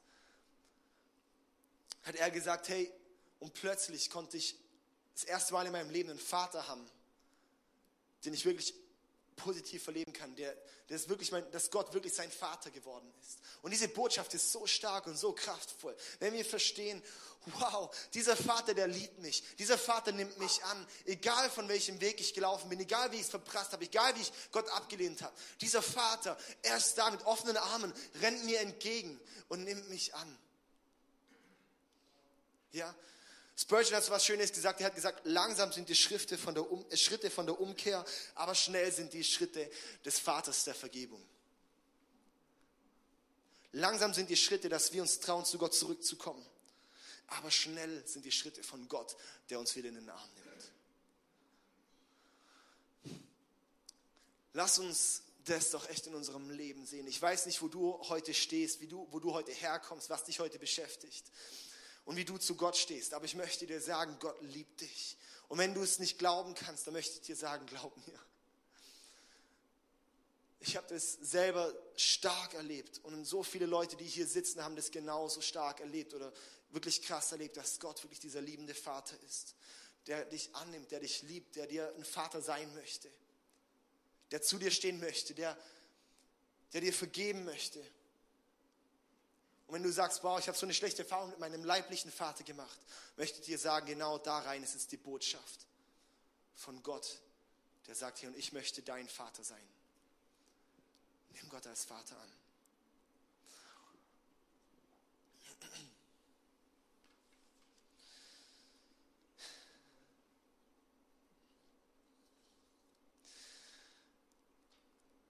hat 2.03 2.15
er 2.15 2.31
gesagt, 2.31 2.69
hey, 2.69 2.91
und 3.39 3.53
plötzlich 3.53 4.09
konnte 4.09 4.37
ich 4.37 4.55
das 5.13 5.23
erste 5.25 5.53
Mal 5.53 5.65
in 5.65 5.71
meinem 5.71 5.91
Leben 5.91 6.09
einen 6.09 6.19
Vater 6.19 6.67
haben, 6.67 6.89
den 8.25 8.33
ich 8.33 8.45
wirklich 8.45 8.73
positiv 9.43 9.83
verleben 9.83 10.13
kann, 10.13 10.35
der, 10.35 10.55
der 10.89 10.95
ist 10.95 11.09
wirklich 11.09 11.31
mein, 11.31 11.49
dass 11.51 11.69
Gott 11.69 11.93
wirklich 11.93 12.13
sein 12.13 12.31
Vater 12.31 12.71
geworden 12.71 13.11
ist. 13.21 13.39
Und 13.61 13.71
diese 13.71 13.87
Botschaft 13.87 14.33
ist 14.33 14.51
so 14.51 14.65
stark 14.67 15.07
und 15.07 15.17
so 15.17 15.33
kraftvoll, 15.33 15.95
wenn 16.19 16.33
wir 16.33 16.45
verstehen, 16.45 17.01
wow, 17.45 17.89
dieser 18.13 18.35
Vater, 18.35 18.73
der 18.73 18.87
liebt 18.87 19.19
mich, 19.19 19.43
dieser 19.57 19.77
Vater 19.77 20.11
nimmt 20.11 20.37
mich 20.39 20.63
an, 20.65 20.87
egal 21.05 21.49
von 21.49 21.67
welchem 21.67 21.99
Weg 22.01 22.19
ich 22.19 22.33
gelaufen 22.33 22.69
bin, 22.69 22.79
egal 22.79 23.11
wie 23.11 23.15
ich 23.15 23.23
es 23.23 23.29
verprasst 23.29 23.73
habe, 23.73 23.83
egal 23.83 24.15
wie 24.15 24.21
ich 24.21 24.31
Gott 24.51 24.69
abgelehnt 24.69 25.21
habe. 25.21 25.35
Dieser 25.59 25.81
Vater, 25.81 26.37
er 26.61 26.77
ist 26.77 26.97
da 26.97 27.09
mit 27.09 27.25
offenen 27.25 27.57
Armen, 27.57 27.93
rennt 28.21 28.45
mir 28.45 28.59
entgegen 28.59 29.19
und 29.49 29.63
nimmt 29.63 29.89
mich 29.89 30.13
an. 30.13 30.37
Ja, 32.73 32.93
Spurgeon 33.61 33.97
hat 33.97 34.03
so 34.03 34.11
was 34.11 34.25
Schönes 34.25 34.51
gesagt. 34.51 34.79
Er 34.81 34.87
hat 34.87 34.95
gesagt, 34.95 35.21
langsam 35.23 35.71
sind 35.71 35.87
die 35.87 35.93
Schritte 35.95 36.35
von 36.35 36.55
der 36.55 36.71
um, 36.71 36.83
Schritte 36.95 37.29
von 37.29 37.45
der 37.45 37.61
Umkehr, 37.61 38.03
aber 38.33 38.55
schnell 38.55 38.91
sind 38.91 39.13
die 39.13 39.23
Schritte 39.23 39.69
des 40.03 40.17
Vaters 40.17 40.63
der 40.63 40.73
Vergebung. 40.73 41.23
Langsam 43.73 44.15
sind 44.15 44.31
die 44.31 44.35
Schritte, 44.35 44.67
dass 44.67 44.91
wir 44.93 45.03
uns 45.03 45.19
trauen, 45.19 45.45
zu 45.45 45.59
Gott 45.59 45.75
zurückzukommen. 45.75 46.43
Aber 47.27 47.51
schnell 47.51 48.05
sind 48.07 48.25
die 48.25 48.31
Schritte 48.31 48.63
von 48.63 48.87
Gott, 48.87 49.15
der 49.51 49.59
uns 49.59 49.75
wieder 49.75 49.89
in 49.89 49.95
den 49.95 50.09
Arm 50.09 50.29
nimmt. 50.33 50.71
Lass 54.53 54.79
uns 54.79 55.21
das 55.45 55.69
doch 55.69 55.87
echt 55.87 56.07
in 56.07 56.15
unserem 56.15 56.49
Leben 56.49 56.87
sehen. 56.87 57.05
Ich 57.05 57.21
weiß 57.21 57.45
nicht, 57.45 57.61
wo 57.61 57.67
du 57.67 57.97
heute 58.09 58.33
stehst, 58.33 58.81
wie 58.81 58.87
du, 58.87 59.07
wo 59.11 59.19
du 59.19 59.33
heute 59.33 59.51
herkommst, 59.51 60.09
was 60.09 60.25
dich 60.25 60.39
heute 60.39 60.57
beschäftigt 60.57 61.25
und 62.05 62.15
wie 62.15 62.25
du 62.25 62.37
zu 62.37 62.55
Gott 62.55 62.77
stehst. 62.77 63.13
Aber 63.13 63.25
ich 63.25 63.35
möchte 63.35 63.67
dir 63.67 63.81
sagen, 63.81 64.17
Gott 64.19 64.41
liebt 64.41 64.81
dich. 64.81 65.17
Und 65.47 65.57
wenn 65.57 65.73
du 65.73 65.81
es 65.81 65.99
nicht 65.99 66.17
glauben 66.17 66.53
kannst, 66.55 66.87
dann 66.87 66.93
möchte 66.93 67.15
ich 67.15 67.21
dir 67.21 67.35
sagen, 67.35 67.65
glaub 67.65 67.95
mir. 68.07 68.19
Ich 70.63 70.77
habe 70.77 70.87
das 70.87 71.13
selber 71.13 71.73
stark 71.95 72.53
erlebt 72.53 72.99
und 73.03 73.25
so 73.25 73.41
viele 73.41 73.65
Leute, 73.65 73.95
die 73.95 74.05
hier 74.05 74.27
sitzen, 74.27 74.63
haben 74.63 74.75
das 74.75 74.91
genauso 74.91 75.41
stark 75.41 75.79
erlebt 75.79 76.13
oder 76.13 76.31
wirklich 76.69 77.01
krass 77.01 77.31
erlebt, 77.31 77.57
dass 77.57 77.79
Gott 77.79 78.03
wirklich 78.03 78.19
dieser 78.19 78.41
liebende 78.41 78.75
Vater 78.75 79.15
ist, 79.23 79.55
der 80.05 80.23
dich 80.25 80.55
annimmt, 80.55 80.91
der 80.91 80.99
dich 80.99 81.23
liebt, 81.23 81.55
der 81.55 81.65
dir 81.65 81.91
ein 81.95 82.05
Vater 82.05 82.41
sein 82.41 82.73
möchte, 82.75 83.11
der 84.29 84.43
zu 84.43 84.59
dir 84.59 84.71
stehen 84.71 84.99
möchte, 84.99 85.33
der, 85.33 85.57
der 86.73 86.81
dir 86.81 86.93
vergeben 86.93 87.43
möchte, 87.43 87.83
und 89.71 89.75
wenn 89.75 89.83
du 89.83 89.91
sagst, 89.93 90.21
wow, 90.21 90.37
ich 90.37 90.49
habe 90.49 90.57
so 90.57 90.65
eine 90.65 90.73
schlechte 90.73 91.03
Erfahrung 91.03 91.29
mit 91.29 91.39
meinem 91.39 91.63
leiblichen 91.63 92.11
Vater 92.11 92.43
gemacht, 92.43 92.77
möchte 93.15 93.39
ich 93.39 93.45
dir 93.45 93.57
sagen, 93.57 93.85
genau 93.85 94.17
da 94.17 94.39
rein 94.39 94.61
ist 94.63 94.75
es 94.75 94.85
die 94.85 94.97
Botschaft 94.97 95.65
von 96.55 96.83
Gott, 96.83 97.21
der 97.87 97.95
sagt 97.95 98.17
hier, 98.17 98.27
und 98.27 98.35
ich 98.35 98.51
möchte 98.51 98.81
dein 98.81 99.07
Vater 99.07 99.45
sein. 99.45 99.65
Nimm 101.29 101.47
Gott 101.47 101.65
als 101.67 101.85
Vater 101.85 102.17
an. 102.19 102.33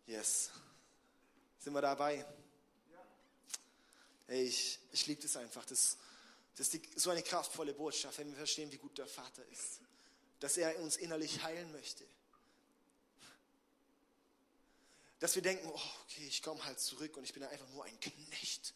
Yes. 0.07 0.49
Sind 1.59 1.73
wir 1.73 1.81
dabei? 1.81 2.25
Hey, 4.31 4.43
ich, 4.45 4.79
ich 4.93 5.07
liebe 5.07 5.21
das 5.21 5.35
einfach. 5.35 5.65
Das, 5.65 5.97
das 6.55 6.67
ist 6.67 6.73
die, 6.75 6.89
so 6.97 7.09
eine 7.09 7.21
kraftvolle 7.21 7.73
Botschaft, 7.73 8.17
wenn 8.17 8.29
wir 8.29 8.37
verstehen, 8.37 8.71
wie 8.71 8.77
gut 8.77 8.97
der 8.97 9.05
Vater 9.05 9.45
ist. 9.47 9.81
Dass 10.39 10.55
er 10.55 10.79
uns 10.79 10.95
innerlich 10.95 11.43
heilen 11.43 11.69
möchte. 11.73 12.05
Dass 15.19 15.35
wir 15.35 15.41
denken, 15.41 15.67
oh, 15.67 15.81
okay, 16.03 16.25
ich 16.25 16.41
komme 16.41 16.63
halt 16.63 16.79
zurück 16.79 17.17
und 17.17 17.25
ich 17.25 17.33
bin 17.33 17.43
einfach 17.43 17.67
nur 17.71 17.83
ein 17.83 17.99
Knecht. 17.99 18.73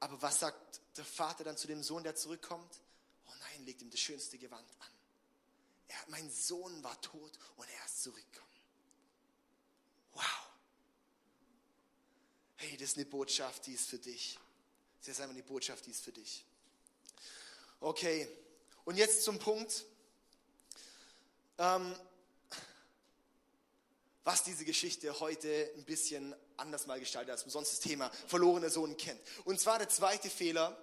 Aber 0.00 0.20
was 0.20 0.40
sagt 0.40 0.82
der 0.98 1.06
Vater 1.06 1.42
dann 1.42 1.56
zu 1.56 1.68
dem 1.68 1.82
Sohn, 1.82 2.04
der 2.04 2.16
zurückkommt? 2.16 2.80
Oh 3.28 3.32
nein, 3.40 3.64
legt 3.64 3.80
ihm 3.80 3.88
das 3.88 4.00
schönste 4.00 4.36
Gewand 4.36 4.70
an. 4.78 4.92
Er, 5.88 6.04
mein 6.08 6.30
Sohn 6.30 6.84
war 6.84 7.00
tot 7.00 7.32
und 7.56 7.66
er 7.66 7.86
ist 7.86 8.02
zurückgekommen. 8.02 8.50
Wow 10.12 10.50
hey, 12.60 12.76
das 12.76 12.90
ist 12.90 12.96
eine 12.96 13.06
Botschaft, 13.06 13.66
die 13.66 13.72
ist 13.72 13.88
für 13.88 13.98
dich. 13.98 14.38
Das 15.00 15.08
ist 15.08 15.20
einfach 15.20 15.34
eine 15.34 15.42
Botschaft, 15.42 15.86
die 15.86 15.90
ist 15.90 16.04
für 16.04 16.12
dich. 16.12 16.44
Okay, 17.80 18.28
und 18.84 18.96
jetzt 18.96 19.24
zum 19.24 19.38
Punkt, 19.38 19.86
ähm, 21.56 21.94
was 24.24 24.44
diese 24.44 24.66
Geschichte 24.66 25.18
heute 25.20 25.72
ein 25.76 25.84
bisschen 25.84 26.34
anders 26.58 26.86
mal 26.86 27.00
gestaltet, 27.00 27.30
als 27.30 27.42
man 27.42 27.50
sonst 27.50 27.72
das 27.72 27.80
Thema 27.80 28.10
verlorener 28.26 28.68
Sohn 28.68 28.96
kennt. 28.98 29.20
Und 29.44 29.58
zwar 29.58 29.78
der 29.78 29.88
zweite 29.88 30.28
Fehler, 30.28 30.76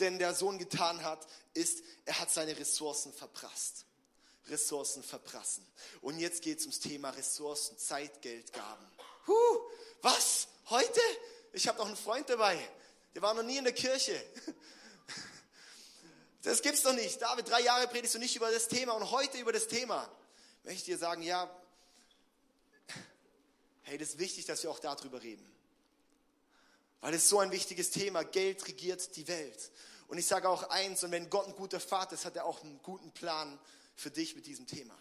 den 0.00 0.18
der 0.18 0.34
Sohn 0.34 0.58
getan 0.58 1.02
hat, 1.02 1.26
ist, 1.54 1.82
er 2.04 2.20
hat 2.20 2.30
seine 2.30 2.58
Ressourcen 2.58 3.14
verprasst. 3.14 3.86
Ressourcen 4.48 5.02
verprassen. 5.02 5.66
Und 6.02 6.18
jetzt 6.18 6.42
geht 6.42 6.58
es 6.58 6.64
ums 6.64 6.80
Thema 6.80 7.08
Ressourcen, 7.10 7.78
Zeit, 7.78 8.20
Geld, 8.20 8.52
Gaben. 8.52 8.86
Huh, 9.26 9.60
was? 10.02 10.48
Heute? 10.70 11.00
Ich 11.52 11.68
habe 11.68 11.78
noch 11.78 11.86
einen 11.86 11.96
Freund 11.96 12.28
dabei. 12.28 12.58
Der 13.14 13.22
war 13.22 13.34
noch 13.34 13.42
nie 13.42 13.58
in 13.58 13.64
der 13.64 13.74
Kirche. 13.74 14.20
Das 16.42 16.60
gibt's 16.62 16.82
doch 16.82 16.92
nicht. 16.92 17.22
David, 17.22 17.48
drei 17.48 17.60
Jahre 17.60 17.86
predigst 17.88 18.14
du 18.14 18.18
nicht 18.18 18.36
über 18.36 18.50
das 18.50 18.68
Thema 18.68 18.92
und 18.92 19.10
heute 19.10 19.38
über 19.38 19.52
das 19.52 19.66
Thema. 19.66 20.10
Möchte 20.62 20.78
ich 20.78 20.84
dir 20.84 20.98
sagen, 20.98 21.22
ja, 21.22 21.48
hey, 23.82 23.96
das 23.98 24.10
ist 24.10 24.18
wichtig, 24.18 24.44
dass 24.46 24.62
wir 24.62 24.70
auch 24.70 24.78
darüber 24.78 25.22
reden. 25.22 25.50
Weil 27.00 27.14
es 27.14 27.28
so 27.28 27.38
ein 27.38 27.50
wichtiges 27.50 27.90
Thema. 27.90 28.24
Geld 28.24 28.66
regiert 28.66 29.16
die 29.16 29.28
Welt. 29.28 29.70
Und 30.08 30.18
ich 30.18 30.26
sage 30.26 30.48
auch 30.48 30.64
eins, 30.64 31.02
und 31.04 31.12
wenn 31.12 31.30
Gott 31.30 31.46
ein 31.46 31.54
guter 31.54 31.80
Vater 31.80 32.14
ist, 32.14 32.24
hat 32.24 32.36
er 32.36 32.44
auch 32.46 32.62
einen 32.62 32.80
guten 32.82 33.10
Plan 33.12 33.58
für 33.96 34.10
dich 34.10 34.34
mit 34.34 34.46
diesem 34.46 34.66
Thema. 34.66 34.96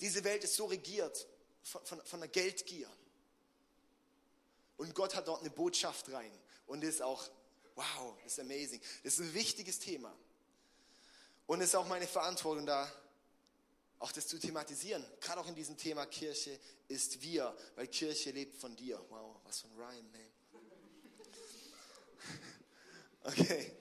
Diese 0.00 0.22
Welt 0.24 0.44
ist 0.44 0.54
so 0.54 0.66
regiert 0.66 1.26
von, 1.66 1.84
von, 1.84 2.00
von 2.04 2.20
der 2.20 2.28
Geldgier. 2.28 2.88
Und 4.76 4.94
Gott 4.94 5.14
hat 5.14 5.26
dort 5.26 5.40
eine 5.40 5.50
Botschaft 5.50 6.12
rein. 6.12 6.30
Und 6.66 6.84
ist 6.84 7.02
auch, 7.02 7.28
wow, 7.74 8.16
das 8.22 8.32
ist 8.34 8.40
amazing. 8.40 8.80
Das 9.02 9.14
ist 9.14 9.20
ein 9.20 9.34
wichtiges 9.34 9.78
Thema. 9.78 10.14
Und 11.46 11.60
es 11.60 11.68
ist 11.68 11.74
auch 11.74 11.86
meine 11.86 12.06
Verantwortung 12.06 12.66
da, 12.66 12.90
auch 13.98 14.12
das 14.12 14.26
zu 14.26 14.38
thematisieren. 14.38 15.04
Gerade 15.20 15.40
auch 15.40 15.46
in 15.46 15.54
diesem 15.54 15.76
Thema 15.76 16.06
Kirche 16.06 16.58
ist 16.88 17.22
wir, 17.22 17.56
weil 17.74 17.88
Kirche 17.88 18.30
lebt 18.30 18.56
von 18.56 18.76
dir. 18.76 19.04
Wow, 19.08 19.36
was 19.44 19.60
für 19.60 19.68
ein 19.68 19.74
Rhyme, 19.74 20.02
man. 20.02 20.20
Okay, 23.22 23.72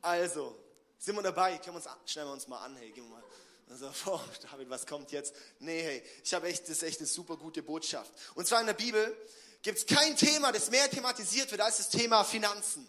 also, 0.00 0.56
sind 0.96 1.16
wir 1.16 1.22
dabei? 1.22 1.58
Können 1.58 1.76
wir 1.76 1.90
uns, 1.90 2.10
schnell 2.10 2.24
wir 2.24 2.32
uns 2.32 2.46
mal 2.46 2.64
an, 2.64 2.76
hey, 2.76 2.92
gehen 2.92 3.02
wir 3.08 3.16
mal. 3.16 3.24
Also, 3.68 3.92
oh, 4.06 4.20
David, 4.50 4.70
was 4.70 4.86
kommt 4.86 5.10
jetzt? 5.12 5.34
Nee, 5.58 5.82
hey, 5.82 6.02
ich 6.24 6.32
habe 6.34 6.48
echt, 6.48 6.62
das 6.64 6.70
ist 6.70 6.82
echt 6.82 7.00
eine 7.00 7.08
super 7.08 7.36
gute 7.36 7.62
Botschaft. 7.62 8.12
Und 8.34 8.46
zwar 8.46 8.60
in 8.60 8.66
der 8.66 8.74
Bibel 8.74 9.16
gibt 9.62 9.78
es 9.78 9.86
kein 9.86 10.16
Thema, 10.16 10.52
das 10.52 10.70
mehr 10.70 10.88
thematisiert 10.88 11.50
wird 11.50 11.60
als 11.60 11.78
das 11.78 11.88
Thema 11.88 12.22
Finanzen. 12.24 12.86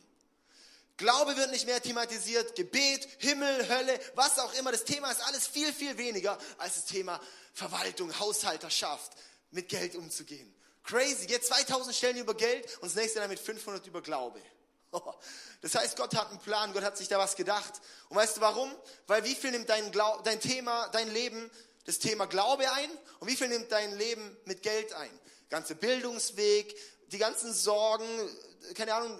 Glaube 0.97 1.35
wird 1.37 1.51
nicht 1.51 1.65
mehr 1.67 1.81
thematisiert, 1.81 2.55
Gebet, 2.55 3.07
Himmel, 3.19 3.69
Hölle, 3.69 3.99
was 4.15 4.39
auch 4.39 4.53
immer. 4.55 4.71
Das 4.71 4.83
Thema 4.83 5.11
ist 5.11 5.21
alles 5.21 5.47
viel, 5.47 5.71
viel 5.71 5.97
weniger 5.97 6.37
als 6.57 6.75
das 6.75 6.85
Thema 6.85 7.21
Verwaltung, 7.53 8.17
Haushalterschaft, 8.19 9.11
mit 9.51 9.69
Geld 9.69 9.95
umzugehen. 9.95 10.53
Crazy. 10.83 11.27
Jetzt 11.27 11.47
2000 11.47 11.95
Stellen 11.95 12.17
über 12.17 12.33
Geld 12.33 12.65
und 12.77 12.85
das 12.89 12.95
nächste 12.95 13.19
dann 13.19 13.29
mit 13.29 13.39
500 13.39 13.85
über 13.85 14.01
Glaube. 14.01 14.41
Das 15.61 15.73
heißt, 15.73 15.97
Gott 15.97 16.15
hat 16.15 16.29
einen 16.29 16.39
Plan, 16.39 16.71
Gott 16.71 16.83
hat 16.83 16.97
sich 16.97 17.07
da 17.07 17.17
was 17.17 17.35
gedacht. 17.35 17.73
Und 18.09 18.17
weißt 18.17 18.37
du 18.37 18.41
warum? 18.41 18.71
Weil 19.07 19.23
wie 19.23 19.33
viel 19.33 19.51
nimmt 19.51 19.67
dein, 19.69 19.91
Glau 19.91 20.21
dein 20.21 20.39
Thema, 20.39 20.87
dein 20.89 21.11
Leben 21.11 21.49
das 21.85 21.99
Thema 21.99 22.27
Glaube 22.27 22.71
ein 22.71 22.89
und 23.19 23.27
wie 23.27 23.35
viel 23.35 23.47
nimmt 23.47 23.71
dein 23.71 23.97
Leben 23.97 24.37
mit 24.45 24.61
Geld 24.61 24.93
ein? 24.93 25.09
Ganze 25.49 25.73
Bildungsweg, 25.73 26.75
die 27.07 27.17
ganzen 27.17 27.53
Sorgen, 27.53 28.05
keine 28.75 28.93
Ahnung, 28.93 29.19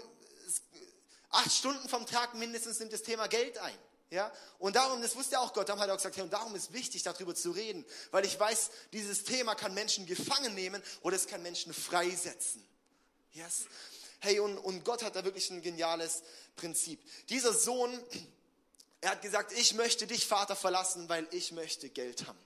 acht 1.30 1.52
Stunden 1.52 1.90
vom 1.90 2.06
Tag 2.06 2.36
mindestens 2.36 2.80
nimmt 2.80 2.94
das 2.94 3.04
Thema 3.04 3.28
Geld 3.28 3.58
ein. 3.58 3.78
Ja? 4.10 4.32
Und 4.60 4.76
darum, 4.76 5.02
das 5.02 5.16
wusste 5.16 5.40
auch 5.40 5.54
Gott, 5.54 5.70
darum 5.70 5.82
hat 5.82 5.90
er 5.90 5.94
auch 5.94 5.98
gesagt, 5.98 6.16
hey, 6.16 6.24
und 6.24 6.32
darum 6.32 6.56
ist 6.56 6.74
wichtig, 6.74 7.04
darüber 7.04 7.36
zu 7.36 7.52
reden, 7.52 7.86
weil 8.12 8.26
ich 8.26 8.40
weiß, 8.40 8.70
dieses 8.94 9.24
Thema 9.24 9.56
kann 9.56 9.74
Menschen 9.74 10.06
gefangen 10.06 10.54
nehmen 10.56 10.82
oder 11.02 11.16
es 11.16 11.28
kann 11.28 11.42
Menschen 11.42 11.74
freisetzen. 11.74 12.66
Yes? 13.32 13.66
Hey, 14.20 14.40
und, 14.40 14.58
und 14.58 14.84
Gott 14.84 15.04
hat 15.04 15.16
da 15.16 15.24
wirklich 15.24 15.50
ein 15.52 15.62
geniales 15.62 16.24
Prinzip. 16.56 17.00
Dieser 17.30 17.54
Sohn, 17.54 18.00
er 19.02 19.12
hat 19.12 19.22
gesagt, 19.22 19.52
ich 19.54 19.74
möchte 19.76 20.08
dich, 20.08 20.26
Vater, 20.26 20.56
verlassen, 20.56 21.08
weil 21.08 21.28
ich 21.32 21.52
möchte 21.52 21.90
Geld 21.90 22.28
haben. 22.28 22.40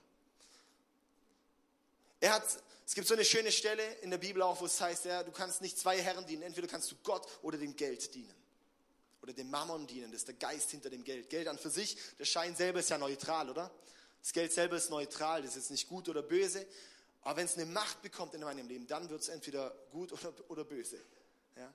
Er 2.20 2.34
hat, 2.34 2.44
es 2.86 2.94
gibt 2.94 3.08
so 3.08 3.14
eine 3.14 3.24
schöne 3.24 3.50
Stelle 3.50 3.84
in 4.02 4.10
der 4.10 4.18
Bibel 4.18 4.42
auch, 4.42 4.60
wo 4.60 4.66
es 4.66 4.80
heißt, 4.80 5.06
ja, 5.06 5.22
du 5.22 5.32
kannst 5.32 5.62
nicht 5.62 5.78
zwei 5.78 6.00
Herren 6.00 6.26
dienen, 6.26 6.42
entweder 6.42 6.68
kannst 6.68 6.90
du 6.90 6.96
Gott 7.02 7.26
oder 7.42 7.58
dem 7.58 7.74
Geld 7.74 8.14
dienen. 8.14 8.34
Oder 9.22 9.32
dem 9.32 9.50
Mammon 9.50 9.86
dienen, 9.86 10.12
das 10.12 10.22
ist 10.22 10.28
der 10.28 10.34
Geist 10.34 10.70
hinter 10.70 10.90
dem 10.90 11.04
Geld. 11.04 11.30
Geld 11.30 11.48
an 11.48 11.58
für 11.58 11.70
sich, 11.70 11.96
der 12.18 12.24
Schein 12.24 12.54
selber 12.54 12.80
ist 12.80 12.90
ja 12.90 12.98
neutral, 12.98 13.48
oder? 13.48 13.70
Das 14.20 14.32
Geld 14.32 14.52
selber 14.52 14.76
ist 14.76 14.90
neutral, 14.90 15.42
das 15.42 15.52
ist 15.52 15.56
jetzt 15.56 15.70
nicht 15.70 15.88
gut 15.88 16.08
oder 16.08 16.22
böse. 16.22 16.66
Aber 17.22 17.36
wenn 17.36 17.46
es 17.46 17.54
eine 17.54 17.66
Macht 17.66 18.02
bekommt 18.02 18.34
in 18.34 18.40
meinem 18.40 18.68
Leben, 18.68 18.86
dann 18.86 19.08
wird 19.08 19.22
es 19.22 19.28
entweder 19.28 19.74
gut 19.90 20.12
oder, 20.12 20.32
oder 20.48 20.64
böse. 20.64 21.00
Ja? 21.56 21.72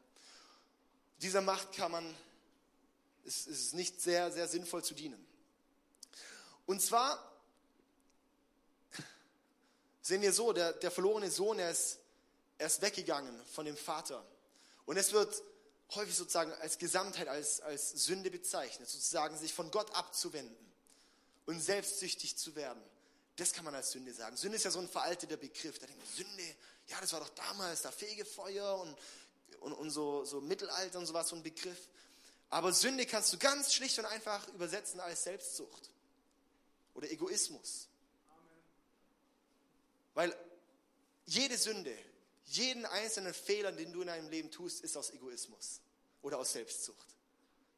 Dieser 1.22 1.41
Macht 1.41 1.74
kann 1.74 1.91
man, 1.91 2.15
es 3.25 3.48
ist 3.48 3.74
nicht 3.74 4.01
sehr, 4.01 4.31
sehr 4.31 4.48
sinnvoll 4.48 4.84
zu 4.84 4.93
dienen. 4.93 5.24
Und 6.65 6.81
zwar 6.81 7.24
sehen 10.01 10.22
wir 10.22 10.34
so, 10.34 10.53
der, 10.53 10.74
der 10.74 10.91
verlorene 10.91 11.29
Sohn, 11.31 11.60
er 11.60 11.72
ist, 11.72 12.00
er 12.57 12.67
ist 12.67 12.81
weggegangen 12.81 13.39
von 13.46 13.65
dem 13.65 13.77
Vater. 13.77 14.25
Und 14.86 14.98
es 14.98 15.12
wird 15.12 15.43
häufig 15.96 16.15
sozusagen 16.15 16.51
als 16.53 16.77
Gesamtheit, 16.77 17.27
als, 17.27 17.62
als 17.62 17.91
Sünde 17.91 18.31
bezeichnet, 18.31 18.89
sozusagen 18.89 19.38
sich 19.38 19.53
von 19.53 19.72
Gott 19.72 19.93
abzuwenden 19.96 20.55
und 21.46 21.60
selbstsüchtig 21.62 22.38
zu 22.38 22.55
werden. 22.55 22.81
Das 23.38 23.53
kann 23.53 23.65
man 23.65 23.75
als 23.75 23.91
Sünde 23.91 24.13
sagen. 24.13 24.36
Sünde 24.36 24.57
ist 24.57 24.63
ja 24.63 24.72
so 24.72 24.79
ein 24.79 24.89
veralteter 24.89 25.38
Begriff. 25.38 25.77
Da 25.79 25.86
denkt 25.86 26.01
man, 26.01 26.13
Sünde, 26.15 26.43
ja, 26.88 27.00
das 27.00 27.13
war 27.13 27.19
doch 27.19 27.29
damals 27.29 27.81
da 27.84 27.91
Fegefeuer 27.91 28.79
und, 28.79 28.98
und, 29.62 29.74
und 29.74 29.89
so, 29.89 30.25
so 30.25 30.42
Mittelalter 30.42 31.00
und 31.00 31.06
sowas, 31.06 31.30
so 31.30 31.36
ein 31.36 31.44
Begriff. 31.44 31.89
Aber 32.50 32.72
Sünde 32.72 33.06
kannst 33.06 33.34
du 33.34 33.38
ganz 33.38 33.74
schlicht 33.74 34.00
und 34.00 34.06
einfach 34.06 34.48
übersetzen 34.50 35.00
als 35.00 35.24
Selbstsucht 35.24 35.89
oder 36.93 37.10
Egoismus. 37.12 37.88
Weil 40.13 40.36
jede 41.26 41.58
Sünde, 41.58 41.95
jeden 42.45 42.86
einzelnen 42.86 43.34
Fehler, 43.34 43.71
den 43.71 43.91
du 43.91 44.02
in 44.02 44.08
deinem 44.08 44.30
Leben 44.30 44.50
tust, 44.50 44.82
ist 44.82 44.95
aus 44.95 45.12
Egoismus 45.12 45.82
oder 46.21 46.39
aus 46.39 46.54
Selbstsucht. 46.54 47.08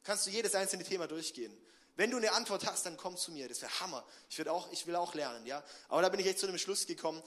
Kannst 0.04 0.28
du 0.28 0.30
jedes 0.30 0.56
einzelne 0.56 0.84
Thema 0.84 1.08
durchgehen. 1.08 1.56
Wenn 1.96 2.12
du 2.12 2.18
eine 2.18 2.32
Antwort 2.32 2.66
hast, 2.66 2.86
dann 2.86 2.96
komm 2.96 3.18
zu 3.18 3.32
mir. 3.32 3.50
Das 3.50 3.62
wäre 3.62 3.80
Hammer. 3.82 4.06
Ich, 4.30 4.38
will 4.38 4.48
auch, 4.48 4.72
ich 4.72 4.88
will 4.88 4.96
auch 4.96 5.14
lernen, 5.16 5.46
ja. 5.46 5.62
Aber 5.90 6.02
da 6.02 6.08
bin 6.08 6.22
ich 6.22 6.28
echt 6.28 6.40
zu 6.40 6.48
einem 6.48 6.58
Schluss 6.58 6.88
gekommen. 6.88 7.22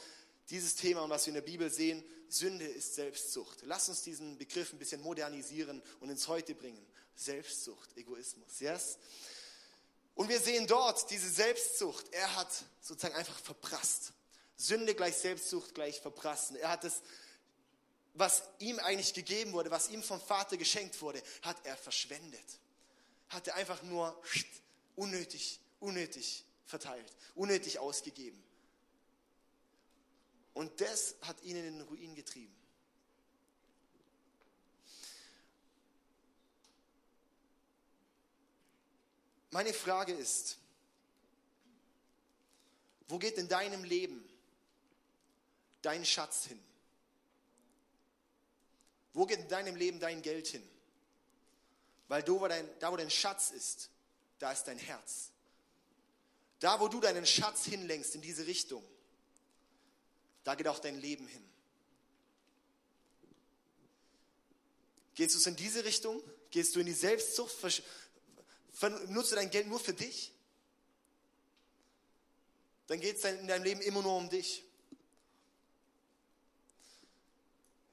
Dieses 0.52 0.74
Thema 0.74 1.00
und 1.00 1.08
was 1.08 1.24
wir 1.24 1.30
in 1.30 1.36
der 1.36 1.40
Bibel 1.40 1.70
sehen, 1.70 2.04
Sünde 2.28 2.66
ist 2.66 2.94
Selbstsucht. 2.94 3.60
Lass 3.62 3.88
uns 3.88 4.02
diesen 4.02 4.36
Begriff 4.36 4.70
ein 4.74 4.78
bisschen 4.78 5.00
modernisieren 5.00 5.82
und 6.00 6.10
ins 6.10 6.28
Heute 6.28 6.54
bringen. 6.54 6.86
Selbstsucht, 7.16 7.96
Egoismus, 7.96 8.60
yes? 8.60 8.98
Und 10.14 10.28
wir 10.28 10.38
sehen 10.38 10.66
dort 10.66 11.10
diese 11.10 11.30
Selbstsucht. 11.30 12.06
Er 12.12 12.36
hat 12.36 12.50
sozusagen 12.82 13.14
einfach 13.14 13.38
verprasst. 13.38 14.12
Sünde 14.54 14.94
gleich 14.94 15.16
Selbstsucht 15.16 15.74
gleich 15.74 16.02
verprassen. 16.02 16.56
Er 16.56 16.68
hat 16.68 16.84
es, 16.84 17.00
was 18.12 18.42
ihm 18.58 18.78
eigentlich 18.80 19.14
gegeben 19.14 19.54
wurde, 19.54 19.70
was 19.70 19.88
ihm 19.88 20.02
vom 20.02 20.20
Vater 20.20 20.58
geschenkt 20.58 21.00
wurde, 21.00 21.22
hat 21.40 21.64
er 21.64 21.78
verschwendet. 21.78 22.44
Hat 23.30 23.48
er 23.48 23.54
einfach 23.54 23.82
nur 23.84 24.14
unnötig, 24.96 25.60
unnötig 25.80 26.44
verteilt, 26.66 27.10
unnötig 27.36 27.78
ausgegeben. 27.78 28.51
Und 30.54 30.80
das 30.80 31.16
hat 31.22 31.42
ihn 31.42 31.56
in 31.56 31.64
den 31.64 31.80
Ruin 31.82 32.14
getrieben. 32.14 32.54
Meine 39.50 39.74
Frage 39.74 40.12
ist, 40.12 40.58
wo 43.08 43.18
geht 43.18 43.36
in 43.36 43.48
deinem 43.48 43.84
Leben 43.84 44.26
dein 45.82 46.04
Schatz 46.06 46.46
hin? 46.46 46.58
Wo 49.12 49.26
geht 49.26 49.40
in 49.40 49.48
deinem 49.48 49.76
Leben 49.76 50.00
dein 50.00 50.22
Geld 50.22 50.48
hin? 50.48 50.66
Weil 52.08 52.22
da 52.22 52.32
wo, 52.32 52.48
dein, 52.48 52.68
da, 52.78 52.90
wo 52.90 52.96
dein 52.96 53.10
Schatz 53.10 53.50
ist, 53.50 53.90
da 54.38 54.52
ist 54.52 54.64
dein 54.64 54.78
Herz. 54.78 55.30
Da, 56.58 56.80
wo 56.80 56.88
du 56.88 57.00
deinen 57.00 57.26
Schatz 57.26 57.64
hinlenkst 57.64 58.14
in 58.14 58.22
diese 58.22 58.46
Richtung, 58.46 58.82
da 60.44 60.54
geht 60.54 60.68
auch 60.68 60.78
dein 60.78 61.00
Leben 61.00 61.26
hin. 61.26 61.44
Gehst 65.14 65.34
du 65.34 65.38
es 65.38 65.46
in 65.46 65.56
diese 65.56 65.84
Richtung? 65.84 66.22
Gehst 66.50 66.74
du 66.74 66.80
in 66.80 66.86
die 66.86 66.92
Selbstzucht? 66.92 67.54
Nutzt 69.08 69.32
du 69.32 69.36
dein 69.36 69.50
Geld 69.50 69.66
nur 69.68 69.78
für 69.78 69.92
dich? 69.92 70.32
Dann 72.86 73.00
geht 73.00 73.16
es 73.16 73.24
in 73.24 73.46
deinem 73.46 73.62
Leben 73.62 73.80
immer 73.80 74.02
nur 74.02 74.16
um 74.16 74.28
dich. 74.28 74.64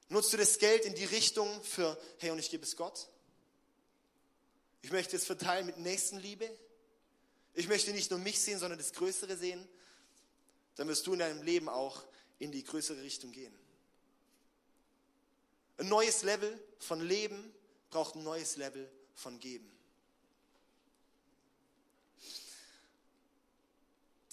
Nutzt 0.08 0.32
du 0.32 0.36
das 0.36 0.58
Geld 0.58 0.84
in 0.84 0.94
die 0.94 1.04
Richtung 1.04 1.62
für, 1.62 1.96
hey, 2.18 2.30
und 2.30 2.38
ich 2.38 2.50
gebe 2.50 2.64
es 2.64 2.76
Gott? 2.76 3.08
Ich 4.82 4.90
möchte 4.90 5.14
es 5.16 5.24
verteilen 5.24 5.66
mit 5.66 5.78
Nächstenliebe. 5.78 6.50
Ich 7.54 7.68
möchte 7.68 7.92
nicht 7.92 8.10
nur 8.10 8.18
mich 8.18 8.40
sehen, 8.40 8.58
sondern 8.58 8.78
das 8.78 8.92
Größere 8.92 9.36
sehen. 9.36 9.68
Dann 10.76 10.88
wirst 10.88 11.06
du 11.06 11.12
in 11.12 11.20
deinem 11.20 11.42
Leben 11.42 11.68
auch 11.68 12.04
in 12.40 12.50
die 12.50 12.64
größere 12.64 13.00
Richtung 13.00 13.30
gehen. 13.30 13.54
Ein 15.76 15.88
neues 15.88 16.22
Level 16.24 16.60
von 16.78 17.00
Leben 17.00 17.54
braucht 17.90 18.16
ein 18.16 18.24
neues 18.24 18.56
Level 18.56 18.90
von 19.14 19.38
Geben. 19.38 19.70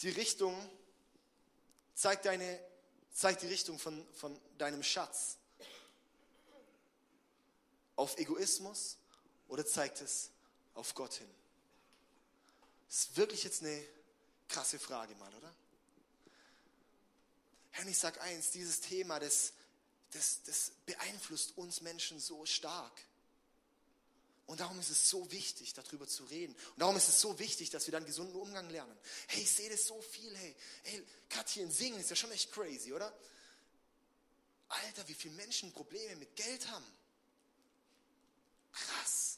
Die 0.02 0.10
Richtung 0.10 0.56
zeigt, 1.96 2.26
deine, 2.26 2.60
zeigt 3.12 3.42
die 3.42 3.48
Richtung 3.48 3.78
von, 3.78 4.06
von 4.14 4.40
deinem 4.58 4.84
Schatz. 4.84 5.38
Auf 7.96 8.18
Egoismus 8.18 8.98
oder 9.48 9.66
zeigt 9.66 10.02
es 10.02 10.30
auf 10.76 10.94
Gott 10.94 11.16
hin? 11.16 11.30
Das 12.88 13.00
ist 13.00 13.18
wirklich 13.18 13.44
jetzt 13.44 13.64
eine 13.64 13.84
krasse 14.48 14.80
Frage 14.80 15.16
mal, 15.16 15.34
oder? 15.34 15.54
Herr, 17.78 17.88
ich 17.88 18.00
sage 18.00 18.20
eins, 18.22 18.50
dieses 18.50 18.82
Thema, 18.82 19.20
das, 19.20 19.54
das, 20.10 20.42
das 20.46 20.72
beeinflusst 20.88 21.56
uns 21.58 21.82
Menschen 21.82 22.20
so 22.20 22.44
stark. 22.48 23.00
Und 24.48 24.62
darum 24.62 24.80
ist 24.80 24.90
es 24.90 25.10
so 25.10 25.30
wichtig, 25.32 25.76
darüber 25.76 26.08
zu 26.08 26.24
reden. 26.24 26.54
Und 26.54 26.80
darum 26.80 26.96
ist 26.96 27.08
es 27.08 27.22
so 27.22 27.38
wichtig, 27.38 27.70
dass 27.70 27.86
wir 27.86 27.92
dann 27.92 28.06
gesunden 28.06 28.36
Umgang 28.36 28.68
lernen. 28.72 28.98
Hey, 29.28 29.44
ich 29.44 29.52
sehe 29.52 29.70
das 29.70 29.86
so 29.86 30.02
viel, 30.02 30.36
hey. 30.36 30.56
Hey, 30.86 31.06
Katjen, 31.30 31.70
singen 31.70 32.00
ist 32.00 32.10
ja 32.10 32.16
schon 32.16 32.32
echt 32.32 32.52
crazy, 32.52 32.94
oder? 32.94 33.16
Alter, 34.70 35.08
wie 35.08 35.14
viele 35.14 35.36
Menschen 35.36 35.72
Probleme 35.72 36.16
mit 36.16 36.36
Geld 36.36 36.68
haben. 36.70 36.86
Krass. 38.72 39.38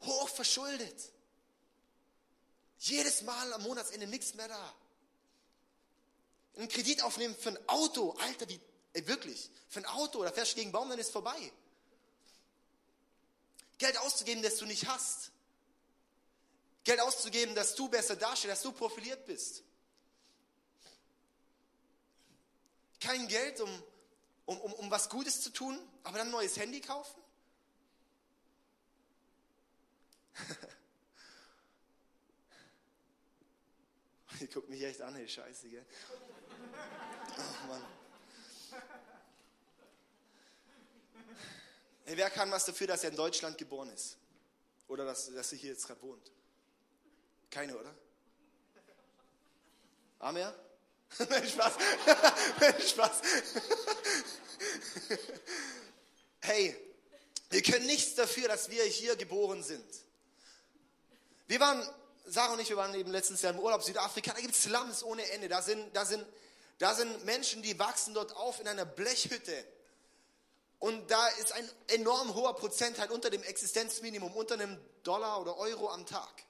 Hoch 0.00 0.28
verschuldet. 0.30 1.12
Jedes 2.78 3.20
Mal 3.22 3.52
am 3.52 3.62
Monatsende 3.62 4.06
nichts 4.06 4.32
mehr 4.34 4.48
da 4.48 4.74
einen 6.56 6.68
Kredit 6.68 7.02
aufnehmen 7.02 7.36
für 7.36 7.50
ein 7.50 7.68
Auto, 7.68 8.12
Alter, 8.12 8.48
wie, 8.48 8.60
ey, 8.92 9.06
wirklich, 9.06 9.50
für 9.68 9.80
ein 9.80 9.86
Auto, 9.86 10.22
da 10.22 10.32
fährst 10.32 10.52
du 10.52 10.56
gegen 10.56 10.72
Baum, 10.72 10.88
dann 10.88 10.98
ist 10.98 11.10
vorbei. 11.10 11.52
Geld 13.78 13.96
auszugeben, 13.98 14.42
das 14.42 14.56
du 14.56 14.66
nicht 14.66 14.86
hast. 14.88 15.30
Geld 16.84 17.00
auszugeben, 17.00 17.54
dass 17.54 17.74
du 17.74 17.88
besser 17.88 18.16
dastehst, 18.16 18.50
dass 18.50 18.62
du 18.62 18.72
profiliert 18.72 19.24
bist. 19.26 19.62
Kein 23.00 23.28
Geld, 23.28 23.60
um, 23.60 23.82
um, 24.46 24.60
um, 24.60 24.72
um 24.72 24.90
was 24.90 25.08
Gutes 25.08 25.42
zu 25.42 25.50
tun, 25.50 25.78
aber 26.02 26.18
dann 26.18 26.28
ein 26.28 26.32
neues 26.32 26.56
Handy 26.56 26.80
kaufen? 26.80 27.20
guckt 34.52 34.68
mich 34.68 34.82
echt 34.82 35.00
an, 35.00 35.14
hey, 35.14 35.28
scheiße, 35.28 35.68
gell? 35.68 35.84
Oh 37.38 37.66
Mann. 37.68 37.82
Hey, 42.04 42.16
wer 42.16 42.30
kann 42.30 42.50
was 42.50 42.64
dafür, 42.64 42.86
dass 42.86 43.04
er 43.04 43.10
in 43.10 43.16
Deutschland 43.16 43.58
geboren 43.58 43.90
ist? 43.90 44.16
Oder 44.88 45.04
dass, 45.04 45.32
dass 45.32 45.52
er 45.52 45.58
hier 45.58 45.72
jetzt 45.72 45.86
gerade 45.86 46.00
wohnt? 46.00 46.32
Keine, 47.50 47.76
oder? 47.76 47.94
Amen? 50.18 50.52
Nein, 51.18 51.48
Spaß. 51.48 51.74
Spaß. 52.88 53.20
hey, 56.40 56.76
wir 57.50 57.62
können 57.62 57.86
nichts 57.86 58.14
dafür, 58.14 58.48
dass 58.48 58.70
wir 58.70 58.84
hier 58.84 59.16
geboren 59.16 59.62
sind. 59.62 59.86
Wir 61.46 61.60
waren, 61.60 61.86
Sarah 62.30 62.52
und 62.52 62.60
ich, 62.60 62.68
wir 62.68 62.76
waren 62.76 62.94
eben 62.94 63.10
letztes 63.10 63.40
Jahr 63.40 63.54
im 63.54 63.58
Urlaub 63.58 63.82
Südafrika, 63.82 64.32
da 64.34 64.40
gibt 64.40 64.54
es 64.54 64.62
Slums 64.62 65.02
ohne 65.02 65.28
Ende. 65.32 65.48
Da 65.48 65.62
sind, 65.62 65.96
da, 65.96 66.04
sind, 66.04 66.24
da 66.78 66.94
sind 66.94 67.24
Menschen, 67.24 67.62
die 67.62 67.78
wachsen 67.78 68.12
dort 68.12 68.36
auf 68.36 68.60
in 68.60 68.68
einer 68.68 68.84
Blechhütte. 68.84 69.64
Und 70.78 71.10
da 71.10 71.26
ist 71.28 71.52
ein 71.52 71.68
enorm 71.88 72.34
hoher 72.34 72.54
Prozentteil 72.54 73.10
unter 73.10 73.30
dem 73.30 73.42
Existenzminimum, 73.42 74.32
unter 74.36 74.54
einem 74.54 74.78
Dollar 75.02 75.40
oder 75.40 75.56
Euro 75.56 75.88
am 75.90 76.06
Tag. 76.06 76.44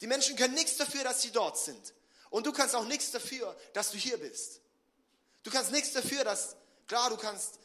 Die 0.00 0.06
Menschen 0.06 0.36
können 0.36 0.54
nichts 0.54 0.76
dafür, 0.76 1.04
dass 1.04 1.22
sie 1.22 1.32
dort 1.32 1.58
sind. 1.58 1.92
Und 2.30 2.46
du 2.46 2.52
kannst 2.52 2.74
auch 2.74 2.86
nichts 2.86 3.10
dafür, 3.10 3.54
dass 3.72 3.90
du 3.90 3.98
hier 3.98 4.16
bist. 4.16 4.60
Du 5.42 5.50
kannst 5.50 5.72
nichts 5.72 5.92
dafür, 5.92 6.24
dass, 6.24 6.56
klar, 6.86 7.10
du 7.10 7.16
kannst 7.16 7.58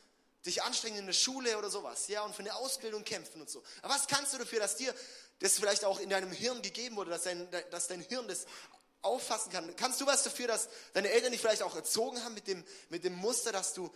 dich 0.45 0.63
anstrengen 0.63 0.97
in 0.99 1.05
der 1.05 1.13
Schule 1.13 1.57
oder 1.57 1.69
sowas, 1.69 2.07
ja, 2.07 2.23
und 2.23 2.33
für 2.33 2.41
eine 2.41 2.55
Ausbildung 2.55 3.03
kämpfen 3.03 3.41
und 3.41 3.49
so. 3.49 3.63
Aber 3.81 3.93
was 3.93 4.07
kannst 4.07 4.33
du 4.33 4.37
dafür, 4.37 4.59
dass 4.59 4.75
dir 4.75 4.93
das 5.39 5.53
vielleicht 5.53 5.85
auch 5.85 5.99
in 5.99 6.09
deinem 6.09 6.31
Hirn 6.31 6.61
gegeben 6.61 6.95
wurde, 6.95 7.11
dass 7.11 7.23
dein, 7.23 7.47
dass 7.71 7.87
dein 7.87 8.01
Hirn 8.01 8.27
das 8.27 8.45
auffassen 9.01 9.51
kann? 9.51 9.75
Kannst 9.75 10.01
du 10.01 10.05
was 10.05 10.23
dafür, 10.23 10.47
dass 10.47 10.69
deine 10.93 11.09
Eltern 11.09 11.31
dich 11.31 11.41
vielleicht 11.41 11.63
auch 11.63 11.75
erzogen 11.75 12.23
haben 12.23 12.33
mit 12.33 12.47
dem, 12.47 12.63
mit 12.89 13.03
dem 13.03 13.13
Muster, 13.13 13.51
dass 13.51 13.73
du, 13.73 13.93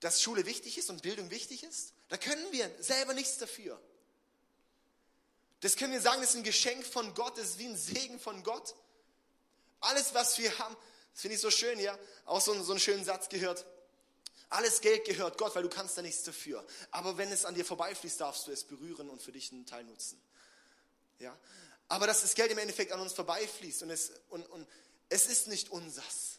dass 0.00 0.22
Schule 0.22 0.46
wichtig 0.46 0.78
ist 0.78 0.90
und 0.90 1.02
Bildung 1.02 1.30
wichtig 1.30 1.62
ist? 1.62 1.92
Da 2.08 2.16
können 2.16 2.50
wir 2.52 2.70
selber 2.80 3.14
nichts 3.14 3.38
dafür. 3.38 3.80
Das 5.60 5.76
können 5.76 5.92
wir 5.92 6.00
sagen, 6.00 6.20
das 6.20 6.30
ist 6.30 6.36
ein 6.36 6.44
Geschenk 6.44 6.84
von 6.84 7.14
Gott, 7.14 7.36
das 7.38 7.50
ist 7.50 7.58
wie 7.58 7.66
ein 7.66 7.76
Segen 7.76 8.20
von 8.20 8.42
Gott. 8.42 8.74
Alles, 9.80 10.14
was 10.14 10.38
wir 10.38 10.56
haben, 10.58 10.76
das 11.12 11.22
finde 11.22 11.36
ich 11.36 11.40
so 11.40 11.50
schön, 11.50 11.78
ja, 11.80 11.98
auch 12.24 12.40
so, 12.40 12.60
so 12.62 12.72
einen 12.72 12.80
schönen 12.80 13.04
Satz 13.04 13.28
gehört. 13.28 13.64
Alles 14.48 14.80
Geld 14.80 15.04
gehört 15.04 15.38
Gott, 15.38 15.54
weil 15.54 15.64
du 15.64 15.68
kannst 15.68 15.98
da 15.98 16.02
nichts 16.02 16.22
dafür. 16.22 16.64
Aber 16.92 17.18
wenn 17.18 17.32
es 17.32 17.44
an 17.44 17.54
dir 17.54 17.64
vorbeifließt, 17.64 18.20
darfst 18.20 18.46
du 18.46 18.52
es 18.52 18.64
berühren 18.64 19.10
und 19.10 19.20
für 19.20 19.32
dich 19.32 19.50
einen 19.52 19.66
Teil 19.66 19.84
nutzen. 19.84 20.20
Ja? 21.18 21.36
Aber 21.88 22.06
dass 22.06 22.22
das 22.22 22.34
Geld 22.34 22.52
im 22.52 22.58
Endeffekt 22.58 22.92
an 22.92 23.00
uns 23.00 23.12
vorbeifließt 23.12 23.82
und 23.82 23.90
es, 23.90 24.12
und, 24.30 24.48
und 24.50 24.66
es 25.08 25.26
ist 25.26 25.48
nicht 25.48 25.70
unsers. 25.70 26.38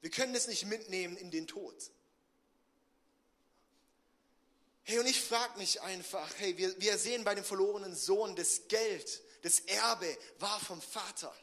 Wir 0.00 0.10
können 0.10 0.34
es 0.34 0.46
nicht 0.46 0.66
mitnehmen 0.66 1.16
in 1.16 1.30
den 1.30 1.46
Tod. 1.46 1.74
Hey, 4.82 4.98
und 5.00 5.06
ich 5.06 5.20
frage 5.20 5.58
mich 5.58 5.80
einfach, 5.80 6.30
hey, 6.38 6.56
wir, 6.58 6.80
wir 6.80 6.96
sehen 6.96 7.24
bei 7.24 7.34
dem 7.34 7.44
verlorenen 7.44 7.96
Sohn, 7.96 8.36
das 8.36 8.68
Geld, 8.68 9.20
das 9.42 9.60
Erbe 9.60 10.16
war 10.38 10.60
vom 10.60 10.80
Vater. 10.80 11.34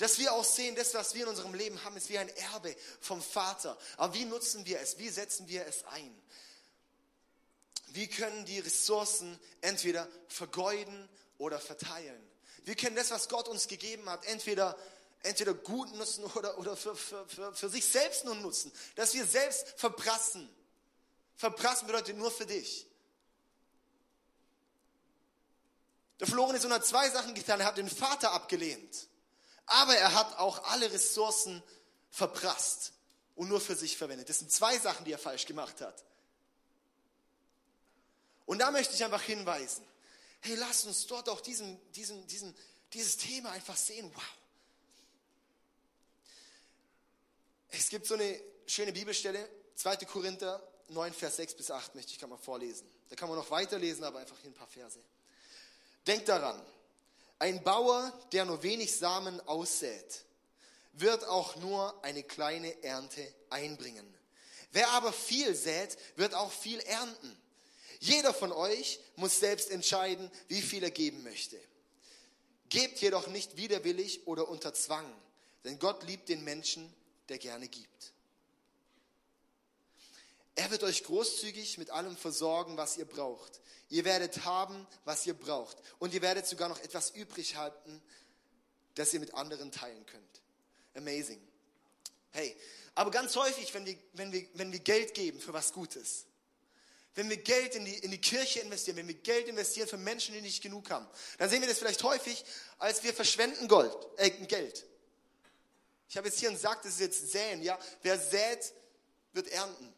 Dass 0.00 0.18
wir 0.18 0.32
auch 0.32 0.44
sehen, 0.44 0.74
das, 0.76 0.94
was 0.94 1.12
wir 1.14 1.24
in 1.24 1.28
unserem 1.28 1.52
Leben 1.52 1.84
haben, 1.84 1.94
ist 1.98 2.08
wie 2.08 2.16
ein 2.16 2.30
Erbe 2.30 2.74
vom 3.02 3.20
Vater. 3.20 3.76
Aber 3.98 4.14
wie 4.14 4.24
nutzen 4.24 4.64
wir 4.64 4.80
es? 4.80 4.96
Wie 4.96 5.10
setzen 5.10 5.46
wir 5.46 5.66
es 5.66 5.84
ein? 5.84 6.22
Wie 7.88 8.06
können 8.08 8.46
die 8.46 8.60
Ressourcen 8.60 9.38
entweder 9.60 10.08
vergeuden 10.26 11.06
oder 11.36 11.60
verteilen? 11.60 12.18
Wir 12.64 12.76
können 12.76 12.96
das, 12.96 13.10
was 13.10 13.28
Gott 13.28 13.46
uns 13.46 13.68
gegeben 13.68 14.08
hat, 14.08 14.24
entweder, 14.24 14.74
entweder 15.22 15.52
gut 15.52 15.94
nutzen 15.94 16.24
oder, 16.34 16.56
oder 16.56 16.78
für, 16.78 16.96
für, 16.96 17.28
für, 17.28 17.54
für 17.54 17.68
sich 17.68 17.84
selbst 17.84 18.24
nur 18.24 18.36
nutzen. 18.36 18.72
Dass 18.94 19.12
wir 19.12 19.26
selbst 19.26 19.74
verprassen. 19.76 20.48
Verprassen 21.36 21.86
bedeutet 21.86 22.16
nur 22.16 22.30
für 22.30 22.46
dich. 22.46 22.86
Der 26.20 26.26
verlorene 26.26 26.58
Sohn 26.58 26.72
hat 26.72 26.86
zwei 26.86 27.10
Sachen 27.10 27.34
getan. 27.34 27.60
Er 27.60 27.66
hat 27.66 27.76
den 27.76 27.90
Vater 27.90 28.32
abgelehnt. 28.32 29.09
Aber 29.70 29.96
er 29.96 30.14
hat 30.14 30.36
auch 30.38 30.64
alle 30.64 30.90
Ressourcen 30.92 31.62
verprasst 32.10 32.92
und 33.36 33.48
nur 33.48 33.60
für 33.60 33.76
sich 33.76 33.96
verwendet. 33.96 34.28
Das 34.28 34.40
sind 34.40 34.50
zwei 34.50 34.76
Sachen, 34.78 35.04
die 35.04 35.12
er 35.12 35.18
falsch 35.18 35.46
gemacht 35.46 35.80
hat. 35.80 36.04
Und 38.46 38.58
da 38.58 38.72
möchte 38.72 38.94
ich 38.94 39.04
einfach 39.04 39.22
hinweisen. 39.22 39.86
Hey, 40.40 40.56
lass 40.56 40.84
uns 40.86 41.06
dort 41.06 41.28
auch 41.28 41.40
diesen, 41.40 41.78
diesen, 41.92 42.26
diesen, 42.26 42.52
dieses 42.92 43.16
Thema 43.16 43.52
einfach 43.52 43.76
sehen. 43.76 44.10
Wow. 44.12 44.22
Es 47.68 47.90
gibt 47.90 48.06
so 48.06 48.14
eine 48.14 48.40
schöne 48.66 48.92
Bibelstelle, 48.92 49.48
2. 49.76 49.98
Korinther 49.98 50.60
9, 50.88 51.12
Vers 51.14 51.36
6 51.36 51.54
bis 51.54 51.70
8 51.70 51.94
möchte 51.94 52.10
ich 52.10 52.18
gerade 52.18 52.30
mal 52.30 52.38
vorlesen. 52.38 52.90
Da 53.08 53.14
kann 53.14 53.28
man 53.28 53.38
noch 53.38 53.52
weiterlesen, 53.52 54.02
aber 54.02 54.18
einfach 54.18 54.36
hier 54.40 54.50
ein 54.50 54.54
paar 54.54 54.66
Verse. 54.66 54.98
Denkt 56.08 56.28
daran, 56.28 56.60
ein 57.40 57.64
Bauer, 57.64 58.12
der 58.32 58.44
nur 58.44 58.62
wenig 58.62 58.96
Samen 58.96 59.40
aussät, 59.48 60.24
wird 60.92 61.24
auch 61.24 61.56
nur 61.56 62.04
eine 62.04 62.22
kleine 62.22 62.82
Ernte 62.84 63.26
einbringen. 63.48 64.06
Wer 64.72 64.88
aber 64.90 65.12
viel 65.12 65.54
sät, 65.54 65.96
wird 66.16 66.34
auch 66.34 66.52
viel 66.52 66.78
ernten. 66.80 67.36
Jeder 67.98 68.32
von 68.32 68.52
euch 68.52 69.00
muss 69.16 69.40
selbst 69.40 69.70
entscheiden, 69.70 70.30
wie 70.48 70.62
viel 70.62 70.82
er 70.82 70.90
geben 70.90 71.22
möchte. 71.22 71.58
Gebt 72.68 73.00
jedoch 73.00 73.26
nicht 73.26 73.56
widerwillig 73.56 74.26
oder 74.26 74.48
unter 74.48 74.72
Zwang, 74.74 75.10
denn 75.64 75.78
Gott 75.78 76.04
liebt 76.04 76.28
den 76.28 76.44
Menschen, 76.44 76.94
der 77.28 77.38
gerne 77.38 77.68
gibt. 77.68 78.12
Er 80.54 80.70
wird 80.70 80.82
euch 80.82 81.04
großzügig 81.04 81.78
mit 81.78 81.90
allem 81.90 82.16
versorgen, 82.16 82.76
was 82.76 82.96
ihr 82.96 83.04
braucht. 83.04 83.60
Ihr 83.88 84.04
werdet 84.04 84.44
haben, 84.44 84.86
was 85.04 85.26
ihr 85.26 85.34
braucht. 85.34 85.76
Und 85.98 86.14
ihr 86.14 86.22
werdet 86.22 86.46
sogar 86.46 86.68
noch 86.68 86.80
etwas 86.80 87.10
übrig 87.10 87.56
halten, 87.56 88.02
das 88.94 89.14
ihr 89.14 89.20
mit 89.20 89.34
anderen 89.34 89.72
teilen 89.72 90.04
könnt. 90.06 90.42
Amazing. 90.94 91.40
Hey, 92.32 92.56
aber 92.94 93.10
ganz 93.10 93.34
häufig, 93.36 93.72
wenn 93.74 93.86
wir, 93.86 93.96
wenn 94.12 94.32
wir, 94.32 94.46
wenn 94.54 94.72
wir 94.72 94.80
Geld 94.80 95.14
geben 95.14 95.40
für 95.40 95.52
was 95.52 95.72
Gutes, 95.72 96.26
wenn 97.14 97.28
wir 97.28 97.38
Geld 97.38 97.74
in 97.74 97.84
die, 97.84 97.94
in 97.94 98.10
die 98.10 98.20
Kirche 98.20 98.60
investieren, 98.60 98.96
wenn 98.96 99.08
wir 99.08 99.14
Geld 99.14 99.48
investieren 99.48 99.88
für 99.88 99.96
Menschen, 99.96 100.34
die 100.34 100.40
nicht 100.40 100.62
genug 100.62 100.90
haben, 100.90 101.08
dann 101.38 101.50
sehen 101.50 101.60
wir 101.60 101.68
das 101.68 101.78
vielleicht 101.78 102.02
häufig, 102.02 102.44
als 102.78 103.02
wir 103.02 103.12
verschwenden 103.12 103.66
Gold, 103.66 103.96
äh, 104.16 104.30
Geld. 104.30 104.86
Ich 106.08 106.16
habe 106.16 106.28
jetzt 106.28 106.38
hier 106.38 106.48
einen 106.48 106.58
Sack, 106.58 106.82
das 106.82 106.92
ist 106.92 107.00
jetzt 107.00 107.32
säen, 107.32 107.62
ja. 107.62 107.78
Wer 108.02 108.18
sät, 108.18 108.72
wird 109.32 109.48
ernten. 109.48 109.92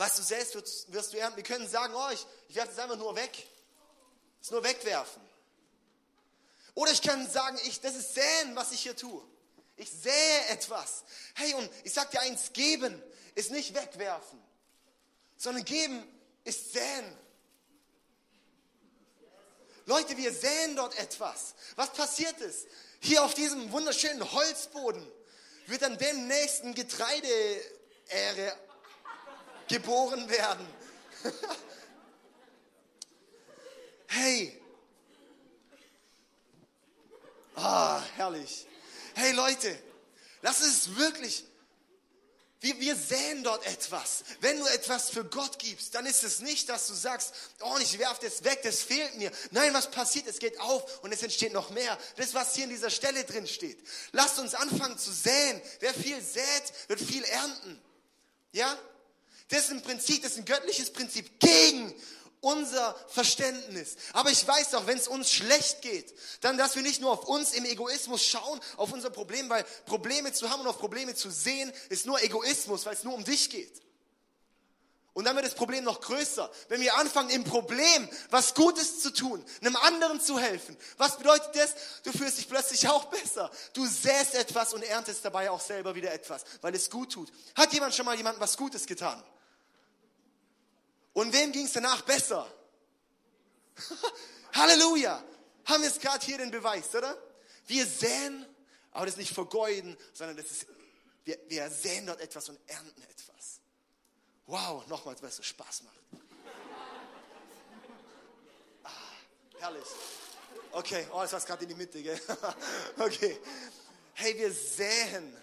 Was 0.00 0.16
du 0.16 0.22
säst, 0.22 0.54
wirst, 0.54 0.90
wirst 0.90 1.12
du 1.12 1.18
ernten. 1.18 1.36
Wir 1.36 1.44
können 1.44 1.68
sagen, 1.68 1.92
oh, 1.94 2.08
ich, 2.10 2.26
ich 2.48 2.56
werfe 2.56 2.72
es 2.72 2.78
einfach 2.78 2.96
nur 2.96 3.14
weg. 3.16 3.32
Das 4.38 4.46
ist 4.46 4.50
nur 4.50 4.64
wegwerfen. 4.64 5.20
Oder 6.72 6.90
ich 6.92 7.02
kann 7.02 7.30
sagen, 7.30 7.60
ich, 7.66 7.82
das 7.82 7.94
ist 7.94 8.14
säen, 8.14 8.56
was 8.56 8.72
ich 8.72 8.80
hier 8.80 8.96
tue. 8.96 9.22
Ich 9.76 9.90
sähe 9.90 10.46
etwas. 10.48 11.04
Hey, 11.34 11.52
und 11.52 11.68
ich 11.84 11.92
sag 11.92 12.10
dir 12.12 12.20
eins, 12.20 12.54
geben 12.54 13.02
ist 13.34 13.50
nicht 13.50 13.74
wegwerfen, 13.74 14.42
sondern 15.36 15.66
geben 15.66 16.02
ist 16.44 16.72
säen. 16.72 17.18
Leute, 19.84 20.16
wir 20.16 20.32
säen 20.32 20.76
dort 20.76 20.98
etwas. 20.98 21.54
Was 21.76 21.92
passiert 21.92 22.40
ist? 22.40 22.66
Hier 23.00 23.22
auf 23.22 23.34
diesem 23.34 23.70
wunderschönen 23.70 24.32
Holzboden 24.32 25.06
wird 25.66 25.82
dann 25.82 25.98
demnächst 25.98 26.62
ein 26.62 26.74
Getreideähre 26.74 28.56
geboren 29.70 30.28
werden. 30.28 30.66
hey. 34.08 34.60
Ah, 37.54 38.02
herrlich. 38.16 38.66
Hey 39.14 39.32
Leute, 39.32 39.78
lass 40.42 40.60
es 40.60 40.96
wirklich. 40.96 41.44
Wir, 42.62 42.78
wir 42.80 42.96
säen 42.96 43.42
dort 43.44 43.64
etwas. 43.64 44.24
Wenn 44.40 44.58
du 44.58 44.66
etwas 44.66 45.08
für 45.08 45.24
Gott 45.24 45.58
gibst, 45.58 45.94
dann 45.94 46.04
ist 46.04 46.24
es 46.24 46.40
nicht, 46.40 46.68
dass 46.68 46.88
du 46.88 46.94
sagst, 46.94 47.32
oh, 47.60 47.78
ich 47.80 47.98
werfe 47.98 48.26
das 48.26 48.44
weg, 48.44 48.60
das 48.64 48.82
fehlt 48.82 49.16
mir. 49.16 49.30
Nein, 49.50 49.72
was 49.72 49.90
passiert? 49.90 50.26
Es 50.26 50.40
geht 50.40 50.60
auf 50.60 51.02
und 51.02 51.12
es 51.12 51.22
entsteht 51.22 51.54
noch 51.54 51.70
mehr. 51.70 51.96
Das, 52.16 52.34
was 52.34 52.54
hier 52.54 52.64
in 52.64 52.70
dieser 52.70 52.90
Stelle 52.90 53.24
drin 53.24 53.46
steht. 53.46 53.78
Lasst 54.12 54.38
uns 54.38 54.54
anfangen 54.54 54.98
zu 54.98 55.10
säen. 55.10 55.62
Wer 55.78 55.94
viel 55.94 56.20
sät, 56.20 56.88
wird 56.88 57.00
viel 57.00 57.24
ernten. 57.24 57.80
Ja? 58.52 58.76
Das 59.50 59.64
ist 59.64 59.70
ein 59.70 59.82
Prinzip, 59.82 60.22
das 60.22 60.32
ist 60.32 60.38
ein 60.38 60.44
göttliches 60.44 60.92
Prinzip 60.92 61.38
gegen 61.40 61.92
unser 62.40 62.94
Verständnis. 63.08 63.96
Aber 64.12 64.30
ich 64.30 64.46
weiß 64.46 64.74
auch, 64.74 64.86
wenn 64.86 64.96
es 64.96 65.08
uns 65.08 65.30
schlecht 65.30 65.82
geht, 65.82 66.14
dann, 66.40 66.56
dass 66.56 66.74
wir 66.74 66.82
nicht 66.82 67.00
nur 67.00 67.12
auf 67.12 67.24
uns 67.26 67.52
im 67.52 67.64
Egoismus 67.64 68.24
schauen, 68.24 68.60
auf 68.76 68.92
unser 68.92 69.10
Problem, 69.10 69.48
weil 69.50 69.64
Probleme 69.86 70.32
zu 70.32 70.48
haben 70.50 70.60
und 70.60 70.68
auf 70.68 70.78
Probleme 70.78 71.14
zu 71.14 71.30
sehen, 71.30 71.72
ist 71.88 72.06
nur 72.06 72.22
Egoismus, 72.22 72.86
weil 72.86 72.94
es 72.94 73.04
nur 73.04 73.14
um 73.14 73.24
dich 73.24 73.50
geht. 73.50 73.82
Und 75.12 75.24
dann 75.24 75.34
wird 75.34 75.44
das 75.44 75.54
Problem 75.54 75.82
noch 75.82 76.00
größer. 76.00 76.48
Wenn 76.68 76.80
wir 76.80 76.96
anfangen, 76.96 77.30
im 77.30 77.42
Problem 77.42 78.08
was 78.30 78.54
Gutes 78.54 79.00
zu 79.00 79.12
tun, 79.12 79.44
einem 79.60 79.74
anderen 79.76 80.20
zu 80.20 80.38
helfen. 80.38 80.76
Was 80.98 81.18
bedeutet 81.18 81.54
das? 81.56 81.74
Du 82.04 82.12
fühlst 82.12 82.38
dich 82.38 82.48
plötzlich 82.48 82.88
auch 82.88 83.06
besser. 83.06 83.50
Du 83.72 83.84
säst 83.86 84.34
etwas 84.34 84.72
und 84.72 84.84
erntest 84.84 85.24
dabei 85.24 85.50
auch 85.50 85.60
selber 85.60 85.96
wieder 85.96 86.12
etwas, 86.12 86.44
weil 86.60 86.74
es 86.76 86.88
gut 86.88 87.12
tut. 87.12 87.32
Hat 87.56 87.72
jemand 87.72 87.94
schon 87.94 88.06
mal 88.06 88.16
jemandem 88.16 88.40
was 88.40 88.56
Gutes 88.56 88.86
getan? 88.86 89.20
Und 91.20 91.34
wem 91.34 91.52
ging 91.52 91.66
es 91.66 91.74
danach 91.74 92.00
besser? 92.00 92.50
Halleluja! 94.54 95.22
Haben 95.66 95.82
wir 95.82 95.90
jetzt 95.90 96.00
gerade 96.00 96.24
hier 96.24 96.38
den 96.38 96.50
Beweis, 96.50 96.94
oder? 96.94 97.14
Wir 97.66 97.84
säen, 97.84 98.46
aber 98.90 99.04
das 99.04 99.16
ist 99.16 99.18
nicht 99.18 99.34
vergeuden, 99.34 99.98
sondern 100.14 100.38
das 100.38 100.46
ist, 100.46 100.66
wir, 101.24 101.38
wir 101.48 101.68
säen 101.68 102.06
dort 102.06 102.22
etwas 102.22 102.48
und 102.48 102.58
ernten 102.66 103.02
etwas. 103.02 103.60
Wow, 104.46 104.86
nochmals, 104.86 105.20
weil 105.20 105.28
es 105.28 105.36
so 105.36 105.42
Spaß 105.42 105.82
macht. 105.82 106.00
Ah, 108.84 108.88
herrlich. 109.58 109.84
Okay, 110.72 111.06
oh, 111.12 111.20
das 111.20 111.34
war 111.34 111.40
gerade 111.40 111.64
in 111.64 111.68
die 111.68 111.74
Mitte, 111.74 112.02
gell? 112.02 112.18
Okay. 112.98 113.38
Hey, 114.14 114.38
wir 114.38 114.50
säen. 114.54 115.36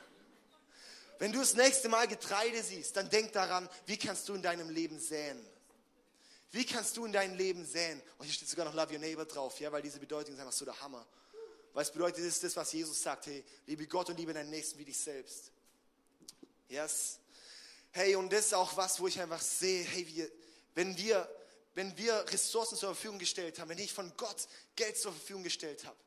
Wenn 1.20 1.32
du 1.32 1.38
das 1.38 1.54
nächste 1.54 1.88
Mal 1.88 2.08
Getreide 2.08 2.64
siehst, 2.64 2.98
dann 2.98 3.12
denk 3.12 3.32
daran, 3.34 3.70
wie 3.86 3.98
kannst 3.98 4.28
du 4.28 4.34
in 4.34 4.42
deinem 4.42 4.72
Leben 4.72 5.00
säen? 5.00 5.40
Wie 6.52 6.66
kannst 6.66 6.96
du 6.96 7.06
in 7.06 7.12
deinem 7.12 7.36
Leben 7.36 7.66
säen? 7.66 8.02
Und 8.18 8.26
hier 8.26 8.34
steht 8.34 8.48
sogar 8.48 8.66
noch 8.66 8.74
Love 8.74 8.94
Your 8.94 9.00
Neighbor 9.00 9.26
drauf, 9.26 9.60
ja, 9.60 9.72
weil 9.72 9.82
diese 9.82 10.00
Bedeutung 10.00 10.34
ist 10.34 10.40
einfach 10.40 10.54
so 10.54 10.66
der 10.66 10.80
Hammer. 10.80 11.06
Weil 11.74 11.84
es 11.84 11.92
bedeutet, 11.92 12.20
das 12.20 12.34
ist 12.34 12.44
das, 12.44 12.56
was 12.56 12.72
Jesus 12.72 13.02
sagt, 13.02 13.28
hey, 13.28 13.44
liebe 13.66 13.86
Gott 13.86 14.10
und 14.10 14.18
liebe 14.18 14.34
deinen 14.34 14.50
Nächsten 14.50 14.80
wie 14.80 14.86
dich 14.86 14.98
selbst. 14.98 15.52
Yes. 16.70 17.20
Hey, 17.92 18.16
und 18.16 18.32
das 18.32 18.48
ist 18.48 18.54
auch 18.54 18.76
was, 18.78 19.00
wo 19.00 19.08
ich 19.08 19.20
einfach 19.20 19.42
sehe, 19.42 19.84
hey, 19.84 20.08
wir, 20.08 20.32
wenn 20.76 20.98
wir, 20.98 21.30
wenn 21.76 21.96
wir 21.98 22.26
Ressourcen 22.32 22.78
zur 22.78 22.94
Verfügung 22.94 23.20
gestellt 23.20 23.60
haben, 23.60 23.70
wenn 23.70 23.78
ich 23.78 23.94
von 23.94 24.12
Gott 24.18 24.48
Geld 24.76 24.98
zur 24.98 25.12
Verfügung 25.12 25.44
gestellt 25.44 25.86
habe, 25.86 25.98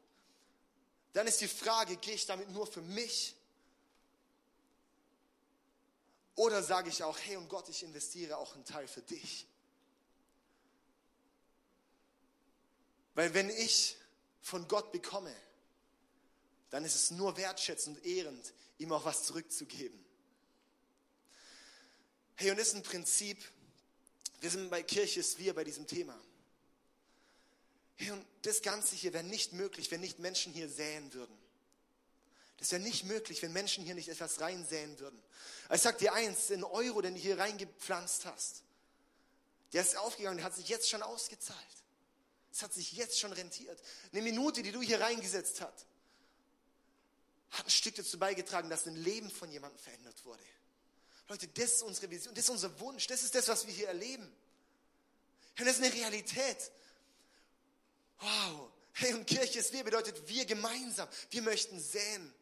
dann 1.13 1.27
ist 1.27 1.41
die 1.41 1.49
Frage, 1.49 1.97
gehe 1.97 2.15
ich 2.15 2.27
damit 2.27 2.51
nur 2.51 2.67
für 2.67 2.83
mich? 2.83 3.35
Oder 6.37 6.63
sage 6.63 6.89
ich 6.89 7.03
auch, 7.03 7.19
hey 7.19 7.37
und 7.37 7.49
Gott, 7.49 7.69
ich 7.69 7.83
investiere 7.83 8.39
auch 8.39 8.55
einen 8.55 8.65
Teil 8.65 8.89
für 8.89 9.03
dich? 9.03 9.47
Weil 13.15 13.35
wenn 13.35 13.51
ich 13.51 13.97
von 14.41 14.67
Gott 14.69 14.93
bekomme, 14.93 15.35
dann 16.71 16.85
ist 16.85 16.95
es 16.95 17.11
nur 17.11 17.37
wertschätzend 17.37 17.99
und 17.99 18.07
ehrend, 18.07 18.53
ihm 18.79 18.93
auch 18.93 19.05
was 19.05 19.25
zurückzugeben. 19.25 20.05
Hey, 22.37 22.51
und 22.51 22.59
das 22.59 22.69
ist 22.69 22.75
ein 22.75 22.83
Prinzip, 22.83 23.39
wir 24.41 24.51
sind 24.51 24.71
bei 24.71 24.83
Kirche 24.83 25.21
ist 25.21 25.39
wir 25.39 25.55
bei 25.55 25.65
diesem 25.65 25.87
Thema. 25.87 26.19
Hey, 27.97 28.13
und 28.13 28.25
das 28.43 28.63
Ganze 28.63 28.97
hier 28.97 29.13
wäre 29.13 29.25
nicht 29.25 29.53
möglich, 29.53 29.91
wenn 29.91 30.01
nicht 30.01 30.19
Menschen 30.21 30.53
hier 30.53 30.69
säen 30.69 31.13
würden. 31.13 31.37
Das 32.57 32.73
wäre 32.73 32.83
nicht 32.83 33.05
möglich, 33.05 33.43
wenn 33.43 33.53
Menschen 33.53 33.85
hier 33.85 33.95
nicht 33.95 34.09
etwas 34.09 34.41
reinsäen 34.41 34.99
würden. 35.01 35.21
Ich 35.73 35.81
sag 35.81 35.99
dir 35.99 36.13
eins, 36.13 36.47
den 36.47 36.65
Euro, 36.65 37.01
den 37.01 37.15
du 37.15 37.21
hier 37.21 37.39
reingepflanzt 37.39 38.27
hast, 38.27 38.63
der 39.73 39.83
ist 39.83 39.97
aufgegangen, 39.97 40.39
der 40.39 40.47
hat 40.47 40.55
sich 40.55 40.69
jetzt 40.69 40.89
schon 40.89 41.03
ausgezahlt. 41.03 41.59
Es 42.53 42.63
hat 42.63 42.73
sich 42.73 42.93
jetzt 42.93 43.19
schon 43.19 43.33
rentiert. 43.33 43.81
Eine 44.13 44.23
Minute, 44.23 44.63
die 44.63 44.73
du 44.73 44.81
hier 44.83 45.01
reingesetzt 45.01 45.61
hast, 45.61 45.87
hat 47.51 47.67
ein 47.67 47.71
Stück 47.71 47.95
dazu 47.97 48.19
beigetragen, 48.19 48.71
dass 48.71 48.87
ein 48.87 48.97
Leben 48.97 49.31
von 49.31 49.51
jemandem 49.51 49.79
verändert 49.79 50.25
wurde. 50.25 50.43
Leute, 51.29 51.49
das 51.49 51.75
ist 51.75 51.83
unsere 51.83 52.11
Vision, 52.11 52.35
das 52.35 52.45
ist 52.45 52.51
unser 52.51 52.81
Wunsch, 52.81 53.07
das 53.07 53.23
ist 53.23 53.35
das, 53.35 53.47
was 53.49 53.67
wir 53.67 53.73
hier 53.73 53.89
erleben. 53.89 54.25
Und 55.59 55.67
das 55.67 55.79
ist 55.79 55.85
eine 55.85 55.93
Realität. 55.93 56.71
Wow. 58.19 58.73
Hey, 58.93 59.15
und 59.15 59.27
Kirche 59.27 59.61
ist 59.61 59.73
wir 59.73 59.85
bedeutet 59.85 60.29
wir 60.29 60.45
gemeinsam. 60.45 61.09
Wir 61.31 61.43
möchten 61.43 61.81
säen, 61.81 62.35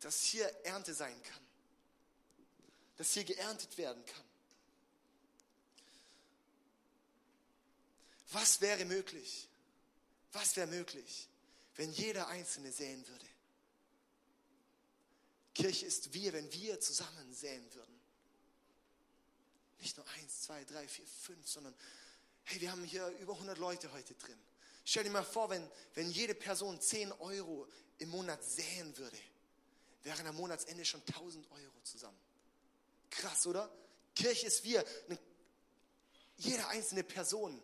dass 0.00 0.22
hier 0.22 0.46
Ernte 0.64 0.92
sein 0.94 1.20
kann. 1.22 1.42
Dass 2.96 3.12
hier 3.12 3.24
geerntet 3.24 3.78
werden 3.78 4.04
kann. 4.04 4.25
Was 8.36 8.60
wäre 8.60 8.84
möglich? 8.84 9.48
Was 10.32 10.56
wäre 10.56 10.66
möglich, 10.66 11.26
wenn 11.76 11.90
jeder 11.90 12.28
Einzelne 12.28 12.70
säen 12.70 13.08
würde? 13.08 13.26
Kirche 15.54 15.86
ist 15.86 16.12
wir, 16.12 16.34
wenn 16.34 16.52
wir 16.52 16.78
zusammen 16.78 17.32
säen 17.32 17.64
würden. 17.72 17.98
Nicht 19.78 19.96
nur 19.96 20.06
eins, 20.08 20.42
zwei, 20.42 20.62
drei, 20.64 20.86
vier, 20.86 21.06
fünf, 21.06 21.48
sondern 21.48 21.74
hey, 22.44 22.60
wir 22.60 22.70
haben 22.70 22.84
hier 22.84 23.08
über 23.20 23.32
100 23.32 23.56
Leute 23.56 23.90
heute 23.92 24.12
drin. 24.12 24.38
Stell 24.84 25.04
dir 25.04 25.10
mal 25.10 25.24
vor, 25.24 25.48
wenn, 25.48 25.66
wenn 25.94 26.10
jede 26.10 26.34
Person 26.34 26.78
10 26.78 27.12
Euro 27.12 27.66
im 27.96 28.10
Monat 28.10 28.44
säen 28.44 28.94
würde, 28.98 29.18
wären 30.02 30.26
am 30.26 30.36
Monatsende 30.36 30.84
schon 30.84 31.00
1000 31.06 31.50
Euro 31.52 31.80
zusammen. 31.84 32.18
Krass, 33.08 33.46
oder? 33.46 33.74
Kirche 34.14 34.48
ist 34.48 34.62
wir. 34.62 34.84
Jede 36.36 36.66
einzelne 36.66 37.02
Person 37.02 37.62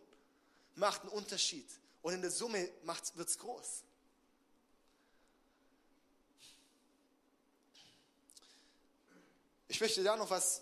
macht 0.75 1.01
einen 1.01 1.09
Unterschied. 1.09 1.67
Und 2.01 2.13
in 2.13 2.21
der 2.21 2.31
Summe 2.31 2.69
wird 3.15 3.29
es 3.29 3.37
groß. 3.37 3.83
Ich 9.67 9.81
möchte 9.81 10.03
da 10.03 10.15
noch 10.15 10.29
was, 10.29 10.61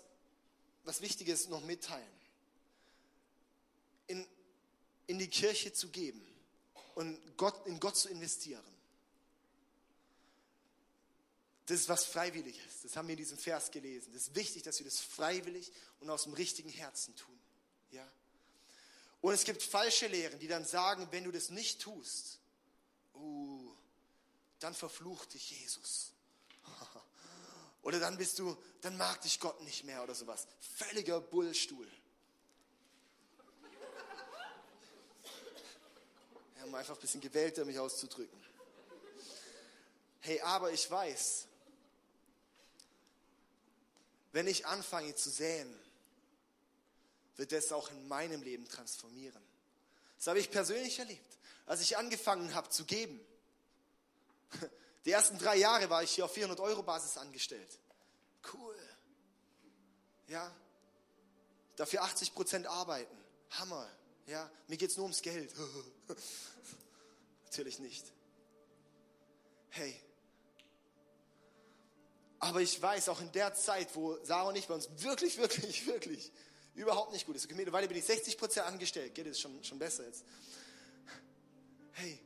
was 0.84 1.00
Wichtiges 1.02 1.48
noch 1.48 1.60
mitteilen. 1.62 2.06
In, 4.06 4.26
in 5.06 5.18
die 5.18 5.28
Kirche 5.28 5.72
zu 5.72 5.88
geben 5.88 6.26
und 6.94 7.36
Gott, 7.36 7.66
in 7.66 7.78
Gott 7.78 7.96
zu 7.96 8.08
investieren. 8.08 8.64
Das 11.66 11.80
ist 11.80 11.88
was 11.88 12.04
Freiwilliges. 12.04 12.82
Das 12.82 12.96
haben 12.96 13.08
wir 13.08 13.12
in 13.12 13.18
diesem 13.18 13.38
Vers 13.38 13.70
gelesen. 13.70 14.12
Das 14.12 14.22
ist 14.28 14.34
wichtig, 14.34 14.62
dass 14.62 14.78
wir 14.78 14.84
das 14.84 15.00
freiwillig 15.00 15.70
und 16.00 16.10
aus 16.10 16.24
dem 16.24 16.32
richtigen 16.34 16.70
Herzen 16.70 17.14
tun. 17.16 17.38
Ja? 17.90 18.06
Und 19.22 19.32
es 19.32 19.44
gibt 19.44 19.62
falsche 19.62 20.08
Lehren, 20.08 20.38
die 20.40 20.48
dann 20.48 20.64
sagen, 20.64 21.06
wenn 21.12 21.22
du 21.24 21.30
das 21.30 21.48
nicht 21.48 21.80
tust, 21.80 22.40
uh, 23.14 23.72
dann 24.58 24.74
verflucht 24.74 25.32
dich 25.32 25.60
Jesus. 25.60 26.12
Oder 27.82 28.00
dann 28.00 28.18
bist 28.18 28.40
du, 28.40 28.56
dann 28.80 28.96
mag 28.96 29.20
dich 29.22 29.38
Gott 29.38 29.60
nicht 29.62 29.84
mehr 29.84 30.02
oder 30.02 30.14
sowas. 30.14 30.46
Völliger 30.76 31.20
Bullstuhl. 31.20 31.88
Ja, 36.58 36.64
um 36.64 36.74
einfach 36.74 36.94
ein 36.94 37.00
bisschen 37.00 37.20
gewählter 37.20 37.64
mich 37.64 37.78
auszudrücken. 37.78 38.40
Hey, 40.20 40.40
aber 40.42 40.70
ich 40.70 40.88
weiß, 40.88 41.48
wenn 44.30 44.46
ich 44.46 44.64
anfange 44.66 45.14
zu 45.16 45.30
säen, 45.30 45.81
wird 47.36 47.52
es 47.52 47.72
auch 47.72 47.90
in 47.90 48.08
meinem 48.08 48.42
Leben 48.42 48.66
transformieren. 48.68 49.42
Das 50.16 50.26
habe 50.28 50.38
ich 50.38 50.50
persönlich 50.50 50.98
erlebt, 50.98 51.38
als 51.66 51.80
ich 51.80 51.96
angefangen 51.96 52.54
habe 52.54 52.68
zu 52.68 52.84
geben. 52.84 53.20
Die 55.04 55.10
ersten 55.10 55.38
drei 55.38 55.56
Jahre 55.56 55.90
war 55.90 56.02
ich 56.02 56.12
hier 56.12 56.24
auf 56.24 56.32
400 56.32 56.60
Euro 56.60 56.82
Basis 56.82 57.16
angestellt. 57.16 57.78
Cool. 58.52 58.78
Ja. 60.28 60.54
Dafür 61.74 62.02
80 62.02 62.34
Prozent 62.34 62.66
arbeiten. 62.66 63.16
Hammer. 63.50 63.88
Ja. 64.26 64.48
Mir 64.68 64.76
geht 64.76 64.90
es 64.90 64.96
nur 64.96 65.04
ums 65.04 65.22
Geld. 65.22 65.52
Natürlich 67.46 67.80
nicht. 67.80 68.04
Hey. 69.70 70.00
Aber 72.38 72.60
ich 72.60 72.80
weiß, 72.80 73.08
auch 73.08 73.20
in 73.20 73.32
der 73.32 73.54
Zeit, 73.54 73.88
wo 73.94 74.16
Sarah 74.24 74.48
und 74.48 74.56
ich 74.56 74.68
bei 74.68 74.74
uns 74.74 74.88
wirklich, 74.98 75.38
wirklich, 75.38 75.86
wirklich 75.86 76.30
überhaupt 76.74 77.12
nicht 77.12 77.26
gut 77.26 77.36
ist. 77.36 77.50
Mittlerweile 77.50 77.88
bin 77.88 77.96
ich 77.96 78.04
60 78.04 78.38
Prozent 78.38 78.66
angestellt. 78.66 79.14
Geht 79.14 79.26
es 79.26 79.40
schon, 79.40 79.62
schon 79.62 79.78
besser 79.78 80.04
jetzt. 80.04 80.24
Hey. 81.92 82.18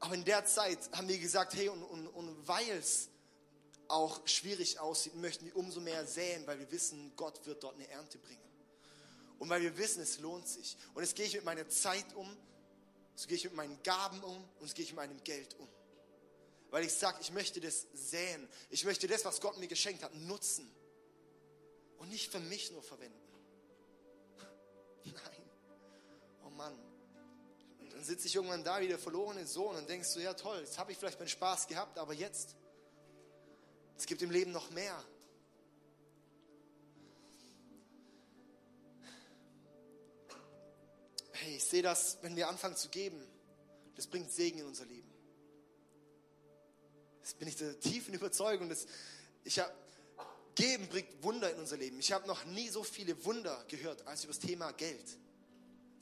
Aber 0.00 0.14
in 0.14 0.24
der 0.24 0.44
Zeit 0.44 0.78
haben 0.92 1.08
wir 1.08 1.18
gesagt, 1.18 1.54
hey, 1.54 1.68
und, 1.68 1.82
und, 1.82 2.06
und 2.08 2.48
weil 2.48 2.70
es 2.70 3.08
auch 3.88 4.26
schwierig 4.26 4.78
aussieht, 4.78 5.14
möchten 5.14 5.46
wir 5.46 5.56
umso 5.56 5.80
mehr 5.80 6.06
säen, 6.06 6.46
weil 6.46 6.58
wir 6.58 6.70
wissen, 6.70 7.12
Gott 7.16 7.44
wird 7.46 7.62
dort 7.62 7.74
eine 7.74 7.88
Ernte 7.88 8.18
bringen. 8.18 8.40
Und 9.38 9.48
weil 9.48 9.62
wir 9.62 9.76
wissen, 9.78 10.02
es 10.02 10.18
lohnt 10.18 10.46
sich. 10.46 10.76
Und 10.94 11.02
jetzt 11.02 11.16
gehe 11.16 11.26
ich 11.26 11.34
mit 11.34 11.44
meiner 11.44 11.68
Zeit 11.68 12.14
um, 12.14 12.36
so 13.14 13.26
gehe 13.26 13.36
ich 13.36 13.44
mit 13.44 13.54
meinen 13.54 13.82
Gaben 13.82 14.22
um 14.22 14.44
und 14.60 14.68
so 14.68 14.74
gehe 14.74 14.84
ich 14.84 14.90
mit 14.90 14.96
meinem 14.96 15.22
Geld 15.24 15.58
um. 15.58 15.68
Weil 16.70 16.84
ich 16.84 16.92
sage, 16.92 17.18
ich 17.20 17.32
möchte 17.32 17.60
das 17.60 17.86
säen. 17.94 18.46
Ich 18.68 18.84
möchte 18.84 19.06
das, 19.06 19.24
was 19.24 19.40
Gott 19.40 19.56
mir 19.58 19.68
geschenkt 19.68 20.02
hat, 20.02 20.14
nutzen 20.14 20.70
und 21.98 22.08
nicht 22.10 22.30
für 22.30 22.40
mich 22.40 22.70
nur 22.72 22.82
verwenden. 22.82 23.20
Nein. 25.04 25.14
Oh 26.44 26.50
Mann. 26.50 26.78
Und 27.80 27.92
dann 27.92 28.04
sitze 28.04 28.26
ich 28.26 28.34
irgendwann 28.34 28.64
da 28.64 28.80
wie 28.80 28.88
der 28.88 28.98
verlorene 28.98 29.46
Sohn 29.46 29.76
und 29.76 29.88
denkst 29.88 30.08
du, 30.08 30.14
so, 30.14 30.20
ja 30.20 30.34
toll, 30.34 30.60
jetzt 30.60 30.78
habe 30.78 30.92
ich 30.92 30.98
vielleicht 30.98 31.18
meinen 31.18 31.28
Spaß 31.28 31.66
gehabt, 31.66 31.98
aber 31.98 32.14
jetzt, 32.14 32.56
es 33.96 34.06
gibt 34.06 34.22
im 34.22 34.30
Leben 34.30 34.52
noch 34.52 34.70
mehr. 34.70 35.02
Hey, 41.32 41.56
ich 41.56 41.64
sehe 41.64 41.82
das, 41.82 42.18
wenn 42.22 42.36
wir 42.36 42.48
anfangen 42.48 42.76
zu 42.76 42.88
geben, 42.88 43.24
das 43.94 44.06
bringt 44.06 44.30
Segen 44.30 44.60
in 44.60 44.66
unser 44.66 44.86
Leben. 44.86 45.08
Das 47.28 47.34
bin 47.34 47.46
ich 47.46 47.56
der 47.56 47.78
tiefen 47.78 48.14
Überzeugung. 48.14 48.68
Dass 48.68 48.86
ich 49.44 49.58
habe 49.58 49.72
Geben 50.58 50.88
bringt 50.88 51.22
Wunder 51.22 51.52
in 51.52 51.60
unser 51.60 51.76
Leben. 51.76 52.00
Ich 52.00 52.10
habe 52.10 52.26
noch 52.26 52.44
nie 52.46 52.68
so 52.68 52.82
viele 52.82 53.24
Wunder 53.24 53.64
gehört 53.68 54.04
als 54.08 54.24
über 54.24 54.32
das 54.32 54.40
Thema 54.40 54.72
Geld. 54.72 55.16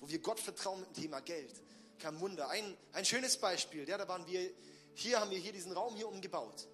Wo 0.01 0.09
wir 0.09 0.19
Gott 0.19 0.41
vertrauen 0.41 0.81
mit 0.81 0.97
dem 0.97 1.03
Thema 1.03 1.21
Geld. 1.21 1.53
Kam 1.99 2.19
Wunder. 2.21 2.49
Ein, 2.49 2.75
ein 2.95 3.05
schönes 3.05 3.37
Beispiel. 3.37 3.87
Ja, 3.87 3.99
da 3.99 4.09
waren 4.09 4.27
wir, 4.27 4.51
hier 4.95 5.21
haben 5.21 5.31
wir 5.31 5.37
hier 5.37 5.53
diesen 5.53 5.73
Raum 5.73 5.95
hier 5.95 6.09
umgebaut. 6.09 6.69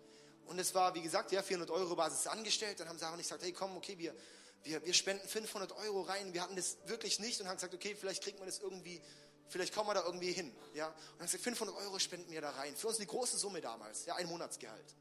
Und 0.47 0.61
es 0.61 0.73
war, 0.77 0.95
wie 0.95 1.03
gesagt, 1.03 1.33
ja, 1.33 1.43
400 1.43 1.73
Euro 1.73 1.97
Basis 1.97 2.29
angestellt. 2.29 2.79
Dann 2.79 2.89
haben 2.89 3.01
Sarah 3.01 3.15
und 3.15 3.19
ich 3.19 3.27
gesagt, 3.27 3.43
hey 3.43 3.53
komm, 3.53 3.77
okay, 3.77 3.99
wir, 3.99 4.15
wir, 4.63 4.87
wir 4.87 4.95
spenden 4.95 5.27
500 5.27 5.73
Euro 5.73 6.03
rein. 6.03 6.33
Wir 6.33 6.43
hatten 6.43 6.55
das 6.55 6.77
wirklich 6.87 7.19
nicht 7.19 7.41
und 7.41 7.49
haben 7.49 7.57
gesagt, 7.57 7.75
okay, 7.75 7.97
vielleicht 7.99 8.23
kriegt 8.23 8.39
man 8.39 8.47
das 8.47 8.61
irgendwie, 8.61 9.03
vielleicht 9.49 9.75
kommen 9.75 9.89
wir 9.89 9.95
da 9.95 10.05
irgendwie 10.05 10.31
hin. 10.31 10.55
Ja? 10.75 10.87
Und 10.87 10.95
dann 10.95 11.19
haben 11.19 11.27
gesagt, 11.27 11.43
500 11.43 11.75
Euro 11.79 11.99
spenden 11.99 12.31
wir 12.31 12.43
da 12.43 12.51
rein. 12.51 12.77
Für 12.77 12.87
uns 12.87 12.99
eine 12.99 13.07
große 13.07 13.39
Summe 13.39 13.61
damals, 13.61 14.07
ja, 14.07 14.15
ein 14.15 14.29
Monatsgehalt. 14.29 14.95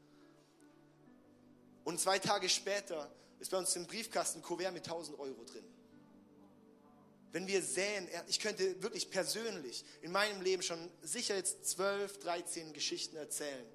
Und 1.84 2.00
zwei 2.00 2.18
Tage 2.18 2.48
später 2.48 3.10
ist 3.40 3.50
bei 3.50 3.58
uns 3.58 3.74
im 3.76 3.86
Briefkasten 3.86 4.38
ein 4.38 4.42
Kuvert 4.42 4.72
mit 4.72 4.84
1000 4.84 5.18
Euro 5.18 5.44
drin. 5.44 5.64
Wenn 7.32 7.46
wir 7.46 7.62
säen, 7.62 8.08
ich 8.28 8.38
könnte 8.38 8.80
wirklich 8.82 9.10
persönlich 9.10 9.84
in 10.02 10.12
meinem 10.12 10.42
Leben 10.42 10.62
schon 10.62 10.90
sicher 11.00 11.34
jetzt 11.34 11.64
12, 11.64 12.20
13 12.20 12.72
Geschichten 12.72 13.16
erzählen, 13.16 13.66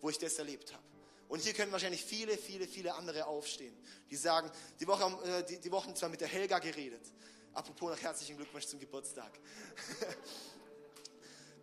wo 0.00 0.10
ich 0.10 0.18
das 0.18 0.38
erlebt 0.38 0.72
habe. 0.72 0.82
Und 1.28 1.40
hier 1.40 1.54
können 1.54 1.72
wahrscheinlich 1.72 2.04
viele, 2.04 2.36
viele, 2.36 2.66
viele 2.66 2.94
andere 2.94 3.26
aufstehen, 3.26 3.74
die 4.10 4.16
sagen, 4.16 4.50
die 4.80 4.86
Woche, 4.86 5.04
äh, 5.26 5.44
die, 5.44 5.58
die 5.58 5.72
Wochen 5.72 5.96
zwar 5.96 6.08
mit 6.08 6.20
der 6.20 6.28
Helga 6.28 6.58
geredet. 6.58 7.02
Apropos 7.54 7.90
noch 7.90 8.02
herzlichen 8.02 8.36
Glückwunsch 8.36 8.66
zum 8.66 8.80
Geburtstag. 8.80 9.32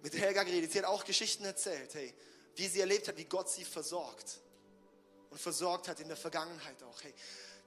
mit 0.01 0.13
der 0.13 0.21
Helga 0.21 0.43
geredet. 0.43 0.71
Sie 0.71 0.79
hat 0.79 0.85
auch 0.85 1.03
Geschichten 1.03 1.45
erzählt, 1.45 1.93
hey, 1.93 2.13
wie 2.55 2.67
sie 2.67 2.79
erlebt 2.79 3.07
hat, 3.07 3.17
wie 3.17 3.25
Gott 3.25 3.49
sie 3.49 3.65
versorgt. 3.65 4.39
Und 5.31 5.41
versorgt 5.41 5.87
hat 5.87 5.99
in 5.99 6.07
der 6.07 6.17
Vergangenheit 6.17 6.83
auch. 6.83 7.01
Hey, 7.01 7.13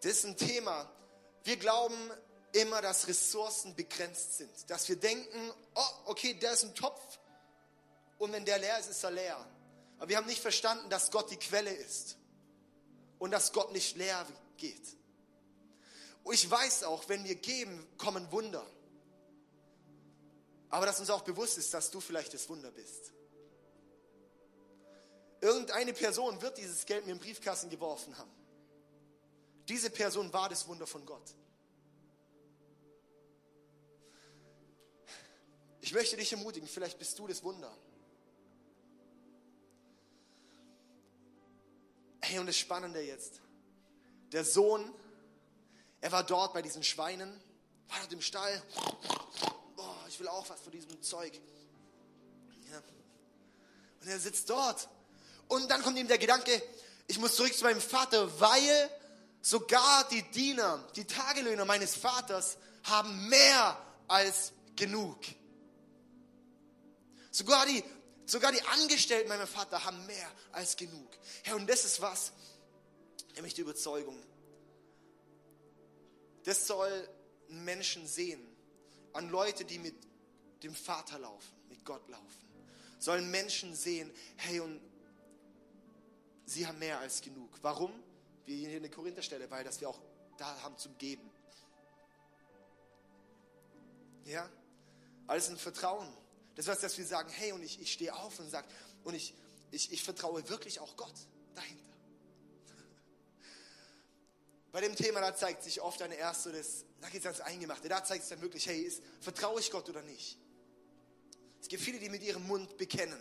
das 0.03 0.13
ist 0.13 0.25
ein 0.25 0.37
Thema. 0.37 0.89
Wir 1.43 1.57
glauben 1.57 1.97
immer, 2.53 2.81
dass 2.81 3.09
Ressourcen 3.09 3.75
begrenzt 3.75 4.39
sind. 4.39 4.71
Dass 4.71 4.89
wir 4.89 4.97
denken, 4.97 5.53
oh, 5.75 5.89
okay, 6.05 6.35
der 6.35 6.53
ist 6.53 6.63
ein 6.63 6.75
Topf. 6.75 7.19
Und 8.19 8.33
wenn 8.33 8.45
der 8.45 8.59
leer 8.59 8.79
ist, 8.79 8.91
ist 8.91 9.03
er 9.03 9.11
leer. 9.11 9.47
Aber 9.99 10.09
wir 10.09 10.17
haben 10.17 10.27
nicht 10.27 10.41
verstanden, 10.41 10.89
dass 10.91 11.11
Gott 11.11 11.31
die 11.31 11.37
Quelle 11.37 11.73
ist 11.73 12.17
und 13.19 13.31
dass 13.31 13.53
Gott 13.53 13.73
nicht 13.73 13.97
leer 13.97 14.27
geht. 14.57 14.97
Und 16.23 16.35
ich 16.35 16.51
weiß 16.51 16.85
auch, 16.85 17.09
wenn 17.09 17.25
wir 17.25 17.35
geben, 17.35 17.87
kommen 17.99 18.31
Wunder. 18.33 18.67
Aber 20.71 20.87
dass 20.87 21.01
uns 21.01 21.11
auch 21.11 21.23
bewusst 21.23 21.59
ist, 21.59 21.73
dass 21.73 21.91
du 21.91 22.01
vielleicht 22.01 22.35
das 22.35 22.49
Wunder 22.49 22.71
bist. 22.71 23.13
Irgendeine 25.45 25.93
Person 25.93 26.41
wird 26.41 26.57
dieses 26.57 26.87
Geld 26.87 27.05
mir 27.05 27.13
im 27.13 27.19
Briefkasten 27.19 27.69
geworfen 27.69 28.17
haben. 28.17 28.31
Diese 29.69 29.91
Person 29.91 30.33
war 30.33 30.49
das 30.49 30.67
Wunder 30.67 30.87
von 30.87 31.05
Gott. 31.05 31.35
Ich 35.83 35.93
möchte 35.93 36.17
dich 36.17 36.33
ermutigen, 36.33 36.67
vielleicht 36.67 36.99
bist 36.99 37.19
du 37.19 37.27
das 37.27 37.43
Wunder. 37.43 37.71
Hey, 42.23 42.39
und 42.39 42.47
das 42.47 42.57
Spannende 42.57 43.03
jetzt, 43.03 43.43
der 44.33 44.47
Sohn, 44.47 44.95
er 46.01 46.11
war 46.11 46.25
dort 46.25 46.55
bei 46.55 46.63
diesen 46.63 46.83
Schweinen, 46.83 47.31
war 47.89 47.99
dort 47.99 48.15
im 48.15 48.23
Stall. 48.23 48.63
Boah, 49.77 50.07
ich 50.09 50.19
will 50.19 50.29
auch 50.29 50.49
was 50.49 50.59
von 50.63 50.73
diesem 50.73 51.03
Zeug. 51.03 51.39
Ja. 52.71 52.83
Und 54.01 54.09
er 54.09 54.19
sitzt 54.19 54.49
dort. 54.49 54.89
Und 55.49 55.71
dann 55.71 55.83
kommt 55.83 55.99
ihm 55.99 56.09
der 56.09 56.19
Gedanke, 56.19 56.63
ich 57.07 57.19
muss 57.19 57.37
zurück 57.37 57.55
zu 57.55 57.65
meinem 57.65 57.81
Vater, 57.81 58.41
weil 58.41 58.91
sogar 59.43 60.09
die 60.09 60.23
Diener, 60.31 60.87
die 60.97 61.05
Tagelöhner 61.05 61.65
meines 61.65 61.95
Vaters 61.95 62.57
haben 62.85 63.29
mehr 63.29 63.79
als 64.09 64.53
genug. 64.77 65.19
Sogar 67.31 67.67
die 67.67 67.83
Sogar 68.27 68.53
die 68.53 68.63
Angestellten 68.63 69.29
meiner 69.29 69.47
Vater 69.47 69.85
haben 69.85 70.07
mehr 70.07 70.31
als 70.53 70.77
genug. 70.77 71.11
Herr, 71.43 71.57
und 71.57 71.69
das 71.69 71.85
ist 71.85 72.01
was, 72.01 72.33
nämlich 73.35 73.55
die 73.55 73.61
Überzeugung. 73.61 74.21
Das 76.45 76.67
soll 76.67 77.09
Menschen 77.49 78.07
sehen, 78.07 78.41
an 79.13 79.29
Leute, 79.29 79.65
die 79.65 79.79
mit 79.79 79.95
dem 80.63 80.75
Vater 80.75 81.19
laufen, 81.19 81.53
mit 81.69 81.85
Gott 81.85 82.09
laufen. 82.09 82.25
Sollen 82.99 83.31
Menschen 83.31 83.75
sehen, 83.75 84.11
hey, 84.37 84.61
und 84.61 84.81
sie 86.55 86.67
haben 86.67 86.79
mehr 86.79 86.99
als 87.01 87.21
genug. 87.21 87.51
Warum? 87.63 87.93
Wir 88.47 88.57
hier 88.57 88.77
in 88.77 88.83
der 88.83 88.91
Korintherstelle, 88.91 89.51
weil 89.51 89.65
das 89.65 89.81
wir 89.81 89.89
auch 89.89 89.99
da 90.39 90.63
haben 90.63 90.79
zum 90.79 90.97
Geben. 90.99 91.31
Ja? 94.25 94.49
Alles 95.27 95.49
ein 95.49 95.57
Vertrauen. 95.57 96.09
Das 96.55 96.69
heißt, 96.69 96.83
dass 96.83 96.97
wir 96.97 97.05
sagen, 97.05 97.29
hey, 97.31 97.53
und 97.53 97.63
ich, 97.63 97.81
ich 97.81 97.93
stehe 97.93 98.15
auf 98.15 98.39
und 98.39 98.49
sage, 98.49 98.69
und 99.03 99.15
ich, 99.15 99.35
ich, 99.71 99.93
ich 99.93 100.03
vertraue 100.03 100.49
wirklich 100.49 100.81
auch 100.81 100.97
Gott 100.97 101.15
dahinter. 101.55 101.83
Bei 104.73 104.81
dem 104.81 104.95
Thema, 104.95 105.21
da 105.21 105.35
zeigt 105.35 105.65
sich 105.65 105.81
oft 105.81 106.01
eine 106.03 106.15
erste, 106.15 106.53
das, 106.53 106.85
da 107.01 107.09
geht 107.09 107.21
es 107.21 107.27
ans 107.27 107.41
Eingemachte, 107.41 107.89
da 107.89 108.05
zeigt 108.05 108.23
es 108.23 108.29
dann 108.29 108.41
wirklich, 108.41 108.67
hey, 108.67 108.81
ist, 108.81 109.03
vertraue 109.21 109.61
ich 109.61 109.71
Gott 109.71 109.89
oder 109.89 110.03
nicht? 110.03 110.39
Es 111.61 111.69
gibt 111.69 111.83
viele, 111.83 111.99
die 111.99 112.09
mit 112.09 112.23
ihrem 112.23 112.47
Mund 112.47 112.77
bekennen, 112.77 113.21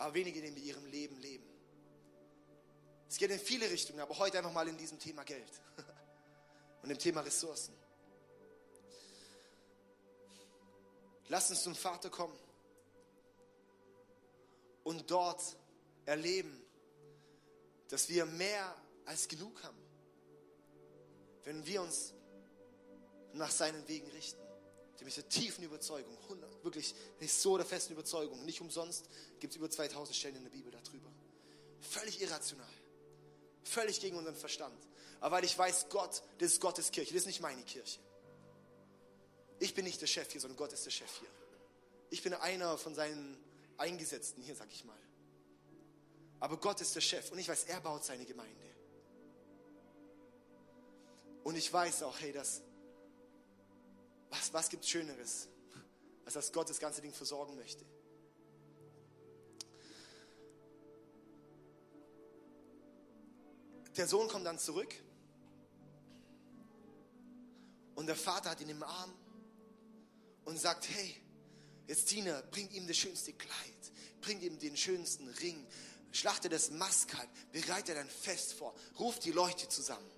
aber 0.00 0.14
wenige, 0.14 0.40
die 0.40 0.50
mit 0.50 0.64
ihrem 0.64 0.86
Leben 0.86 1.16
leben. 1.18 1.44
Es 3.06 3.18
geht 3.18 3.30
in 3.30 3.38
viele 3.38 3.70
Richtungen, 3.70 4.00
aber 4.00 4.16
heute 4.18 4.38
einfach 4.38 4.52
mal 4.52 4.66
in 4.66 4.78
diesem 4.78 4.98
Thema 4.98 5.24
Geld 5.24 5.50
und 6.82 6.88
dem 6.88 6.98
Thema 6.98 7.20
Ressourcen. 7.20 7.74
Lass 11.28 11.50
uns 11.50 11.62
zum 11.62 11.74
Vater 11.74 12.08
kommen 12.08 12.36
und 14.84 15.10
dort 15.10 15.56
erleben, 16.06 16.64
dass 17.88 18.08
wir 18.08 18.24
mehr 18.24 18.74
als 19.04 19.28
genug 19.28 19.62
haben, 19.62 19.78
wenn 21.44 21.66
wir 21.66 21.82
uns 21.82 22.14
nach 23.34 23.50
seinen 23.50 23.86
Wegen 23.86 24.08
richten. 24.12 24.39
Ich 25.00 25.06
bin 25.06 25.14
der 25.14 25.28
tiefen 25.30 25.64
Überzeugung, 25.64 26.14
100, 26.24 26.62
wirklich 26.62 26.94
nicht 27.20 27.32
so 27.32 27.56
der 27.56 27.64
festen 27.64 27.94
Überzeugung. 27.94 28.44
Nicht 28.44 28.60
umsonst 28.60 29.06
gibt 29.38 29.54
es 29.54 29.56
über 29.56 29.70
2000 29.70 30.14
Stellen 30.14 30.36
in 30.36 30.42
der 30.42 30.50
Bibel 30.50 30.70
darüber. 30.70 31.10
Völlig 31.80 32.20
irrational, 32.20 32.68
völlig 33.62 33.98
gegen 34.00 34.18
unseren 34.18 34.36
Verstand. 34.36 34.78
Aber 35.20 35.36
weil 35.36 35.44
ich 35.44 35.56
weiß, 35.56 35.86
Gott, 35.88 36.22
das 36.36 36.52
ist 36.52 36.60
Gottes 36.60 36.90
Kirche, 36.90 37.14
das 37.14 37.22
ist 37.22 37.28
nicht 37.28 37.40
meine 37.40 37.62
Kirche. 37.62 37.98
Ich 39.58 39.74
bin 39.74 39.86
nicht 39.86 40.02
der 40.02 40.06
Chef 40.06 40.30
hier, 40.30 40.40
sondern 40.42 40.58
Gott 40.58 40.74
ist 40.74 40.84
der 40.84 40.90
Chef 40.90 41.10
hier. 41.18 41.30
Ich 42.10 42.22
bin 42.22 42.34
einer 42.34 42.76
von 42.76 42.94
seinen 42.94 43.38
Eingesetzten 43.78 44.42
hier, 44.42 44.54
sag 44.54 44.70
ich 44.70 44.84
mal. 44.84 45.00
Aber 46.40 46.58
Gott 46.58 46.82
ist 46.82 46.94
der 46.94 47.00
Chef 47.00 47.32
und 47.32 47.38
ich 47.38 47.48
weiß, 47.48 47.64
er 47.64 47.80
baut 47.80 48.04
seine 48.04 48.26
Gemeinde. 48.26 48.66
Und 51.42 51.56
ich 51.56 51.72
weiß 51.72 52.02
auch, 52.02 52.20
hey, 52.20 52.32
das, 52.32 52.60
was, 54.30 54.52
was 54.52 54.68
gibt 54.68 54.86
Schöneres, 54.86 55.48
als 56.24 56.34
dass 56.34 56.52
Gott 56.52 56.70
das 56.70 56.78
ganze 56.78 57.00
Ding 57.00 57.12
versorgen 57.12 57.56
möchte. 57.56 57.84
Der 63.96 64.06
Sohn 64.06 64.28
kommt 64.28 64.46
dann 64.46 64.58
zurück 64.58 64.94
und 67.96 68.06
der 68.06 68.16
Vater 68.16 68.50
hat 68.50 68.60
ihn 68.60 68.68
im 68.68 68.82
Arm 68.82 69.12
und 70.44 70.58
sagt, 70.58 70.88
hey, 70.88 71.16
jetzt 71.86 72.08
Tina, 72.08 72.40
bringt 72.50 72.72
ihm 72.72 72.86
das 72.86 72.96
schönste 72.96 73.32
Kleid, 73.32 73.92
bringt 74.20 74.42
ihm 74.42 74.58
den 74.58 74.76
schönsten 74.76 75.28
Ring, 75.28 75.66
schlachte 76.12 76.48
das 76.48 76.70
Maskalb, 76.70 77.28
bereitet 77.52 77.98
ein 77.98 78.08
Fest 78.08 78.54
vor, 78.54 78.74
ruft 78.98 79.24
die 79.24 79.32
Leute 79.32 79.68
zusammen. 79.68 80.10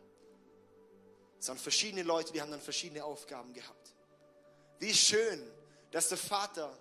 Es 1.41 1.49
waren 1.49 1.59
verschiedene 1.59 2.05
Leute, 2.05 2.33
die 2.33 2.41
haben 2.41 2.53
dann 2.53 2.61
verschiedene 2.61 3.03
Aufgaben 3.03 3.53
gehabt. 3.53 3.82
Wie 4.83 4.93
schön, 4.93 5.41
dass 5.93 6.09
der 6.09 6.19
Vater 6.19 6.77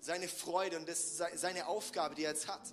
seine 0.00 0.28
Freude 0.28 0.78
und 0.78 0.88
das, 0.88 1.18
seine 1.34 1.66
Aufgabe, 1.66 2.14
die 2.14 2.24
er 2.24 2.30
jetzt 2.30 2.48
hat, 2.48 2.72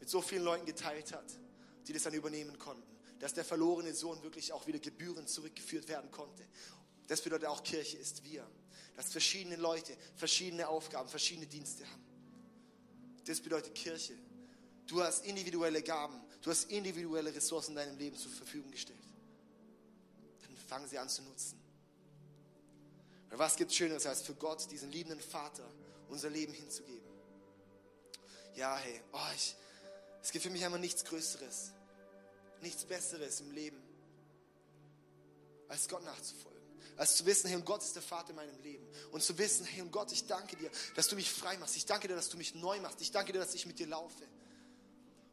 mit 0.00 0.10
so 0.10 0.20
vielen 0.20 0.42
Leuten 0.42 0.66
geteilt 0.66 1.12
hat, 1.12 1.38
die 1.86 1.92
das 1.92 2.02
dann 2.02 2.14
übernehmen 2.14 2.58
konnten. 2.58 2.82
Dass 3.20 3.34
der 3.34 3.44
verlorene 3.44 3.94
Sohn 3.94 4.20
wirklich 4.24 4.52
auch 4.52 4.66
wieder 4.66 4.80
gebührend 4.80 5.28
zurückgeführt 5.28 5.86
werden 5.86 6.10
konnte. 6.10 6.44
Das 7.06 7.20
bedeutet 7.20 7.46
auch, 7.46 7.62
Kirche 7.62 7.96
ist 7.96 8.24
wir 8.24 8.44
dass 8.96 9.12
verschiedene 9.12 9.54
Leute 9.54 9.96
verschiedene 10.16 10.66
Aufgaben, 10.66 11.08
verschiedene 11.08 11.46
Dienste 11.46 11.88
haben. 11.88 12.02
Das 13.26 13.40
bedeutet 13.40 13.72
Kirche. 13.72 14.14
Du 14.88 15.00
hast 15.00 15.24
individuelle 15.24 15.82
Gaben, 15.82 16.20
du 16.42 16.50
hast 16.50 16.68
individuelle 16.68 17.32
Ressourcen 17.32 17.70
in 17.70 17.76
deinem 17.76 17.96
Leben 17.96 18.16
zur 18.16 18.32
Verfügung 18.32 18.72
gestellt. 18.72 18.98
Dann 20.42 20.56
fangen 20.56 20.88
sie 20.88 20.98
an 20.98 21.08
zu 21.08 21.22
nutzen. 21.22 21.57
Und 23.30 23.38
was 23.38 23.56
gibt 23.56 23.72
Schöneres, 23.72 24.06
als 24.06 24.22
für 24.22 24.34
Gott, 24.34 24.70
diesen 24.70 24.90
liebenden 24.90 25.20
Vater, 25.20 25.68
unser 26.08 26.30
Leben 26.30 26.52
hinzugeben? 26.52 27.08
Ja, 28.54 28.76
hey, 28.76 29.00
oh, 29.12 29.18
ich, 29.36 29.54
es 30.22 30.32
gibt 30.32 30.42
für 30.42 30.50
mich 30.50 30.64
einfach 30.64 30.78
nichts 30.78 31.04
Größeres, 31.04 31.72
nichts 32.60 32.84
Besseres 32.84 33.40
im 33.40 33.52
Leben, 33.52 33.80
als 35.68 35.88
Gott 35.88 36.04
nachzufolgen. 36.04 36.58
Als 36.96 37.16
zu 37.16 37.24
wissen, 37.26 37.46
hey, 37.46 37.56
und 37.56 37.64
Gott 37.64 37.82
ist 37.82 37.94
der 37.94 38.02
Vater 38.02 38.30
in 38.30 38.36
meinem 38.36 38.58
Leben. 38.62 38.84
Und 39.12 39.22
zu 39.22 39.38
wissen, 39.38 39.64
hey, 39.64 39.82
und 39.82 39.92
Gott, 39.92 40.10
ich 40.10 40.26
danke 40.26 40.56
dir, 40.56 40.68
dass 40.96 41.06
du 41.06 41.14
mich 41.14 41.30
frei 41.30 41.56
machst. 41.58 41.76
Ich 41.76 41.86
danke 41.86 42.08
dir, 42.08 42.16
dass 42.16 42.28
du 42.28 42.36
mich 42.36 42.56
neu 42.56 42.80
machst. 42.80 43.00
Ich 43.00 43.12
danke 43.12 43.32
dir, 43.32 43.38
dass 43.38 43.54
ich 43.54 43.66
mit 43.66 43.78
dir 43.78 43.86
laufe. 43.86 44.24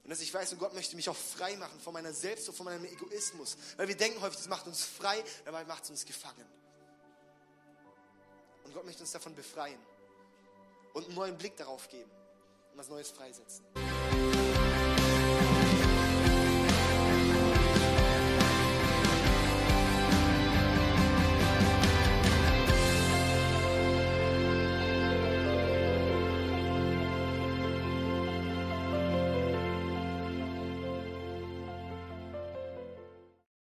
Und 0.04 0.12
dass 0.12 0.22
ich 0.22 0.32
weiß, 0.32 0.54
und 0.54 0.60
Gott 0.60 0.76
möchte 0.76 0.96
mich 0.96 1.10
auch 1.10 1.18
frei 1.18 1.56
machen 1.58 1.80
von 1.80 1.92
meiner 1.92 2.14
Selbst 2.14 2.48
und 2.48 2.56
von 2.56 2.66
meinem 2.66 2.86
Egoismus. 2.86 3.58
Weil 3.78 3.88
wir 3.88 3.98
denken 3.98 4.22
häufig, 4.22 4.38
das 4.38 4.48
macht 4.48 4.68
uns 4.68 4.84
frei, 4.84 5.24
dabei 5.46 5.66
macht 5.66 5.86
es 5.86 5.90
uns 5.90 6.06
gefangen. 6.06 6.46
Und 8.66 8.74
Gott 8.74 8.86
möchte 8.86 9.02
uns 9.02 9.12
davon 9.12 9.34
befreien 9.36 9.80
und 10.94 11.06
einen 11.06 11.16
neuen 11.16 11.38
Blick 11.38 11.56
darauf 11.56 11.88
geben 11.88 12.12
und 12.72 12.80
was 12.80 12.90
Neues 12.90 13.12
freisetzen. 13.12 13.66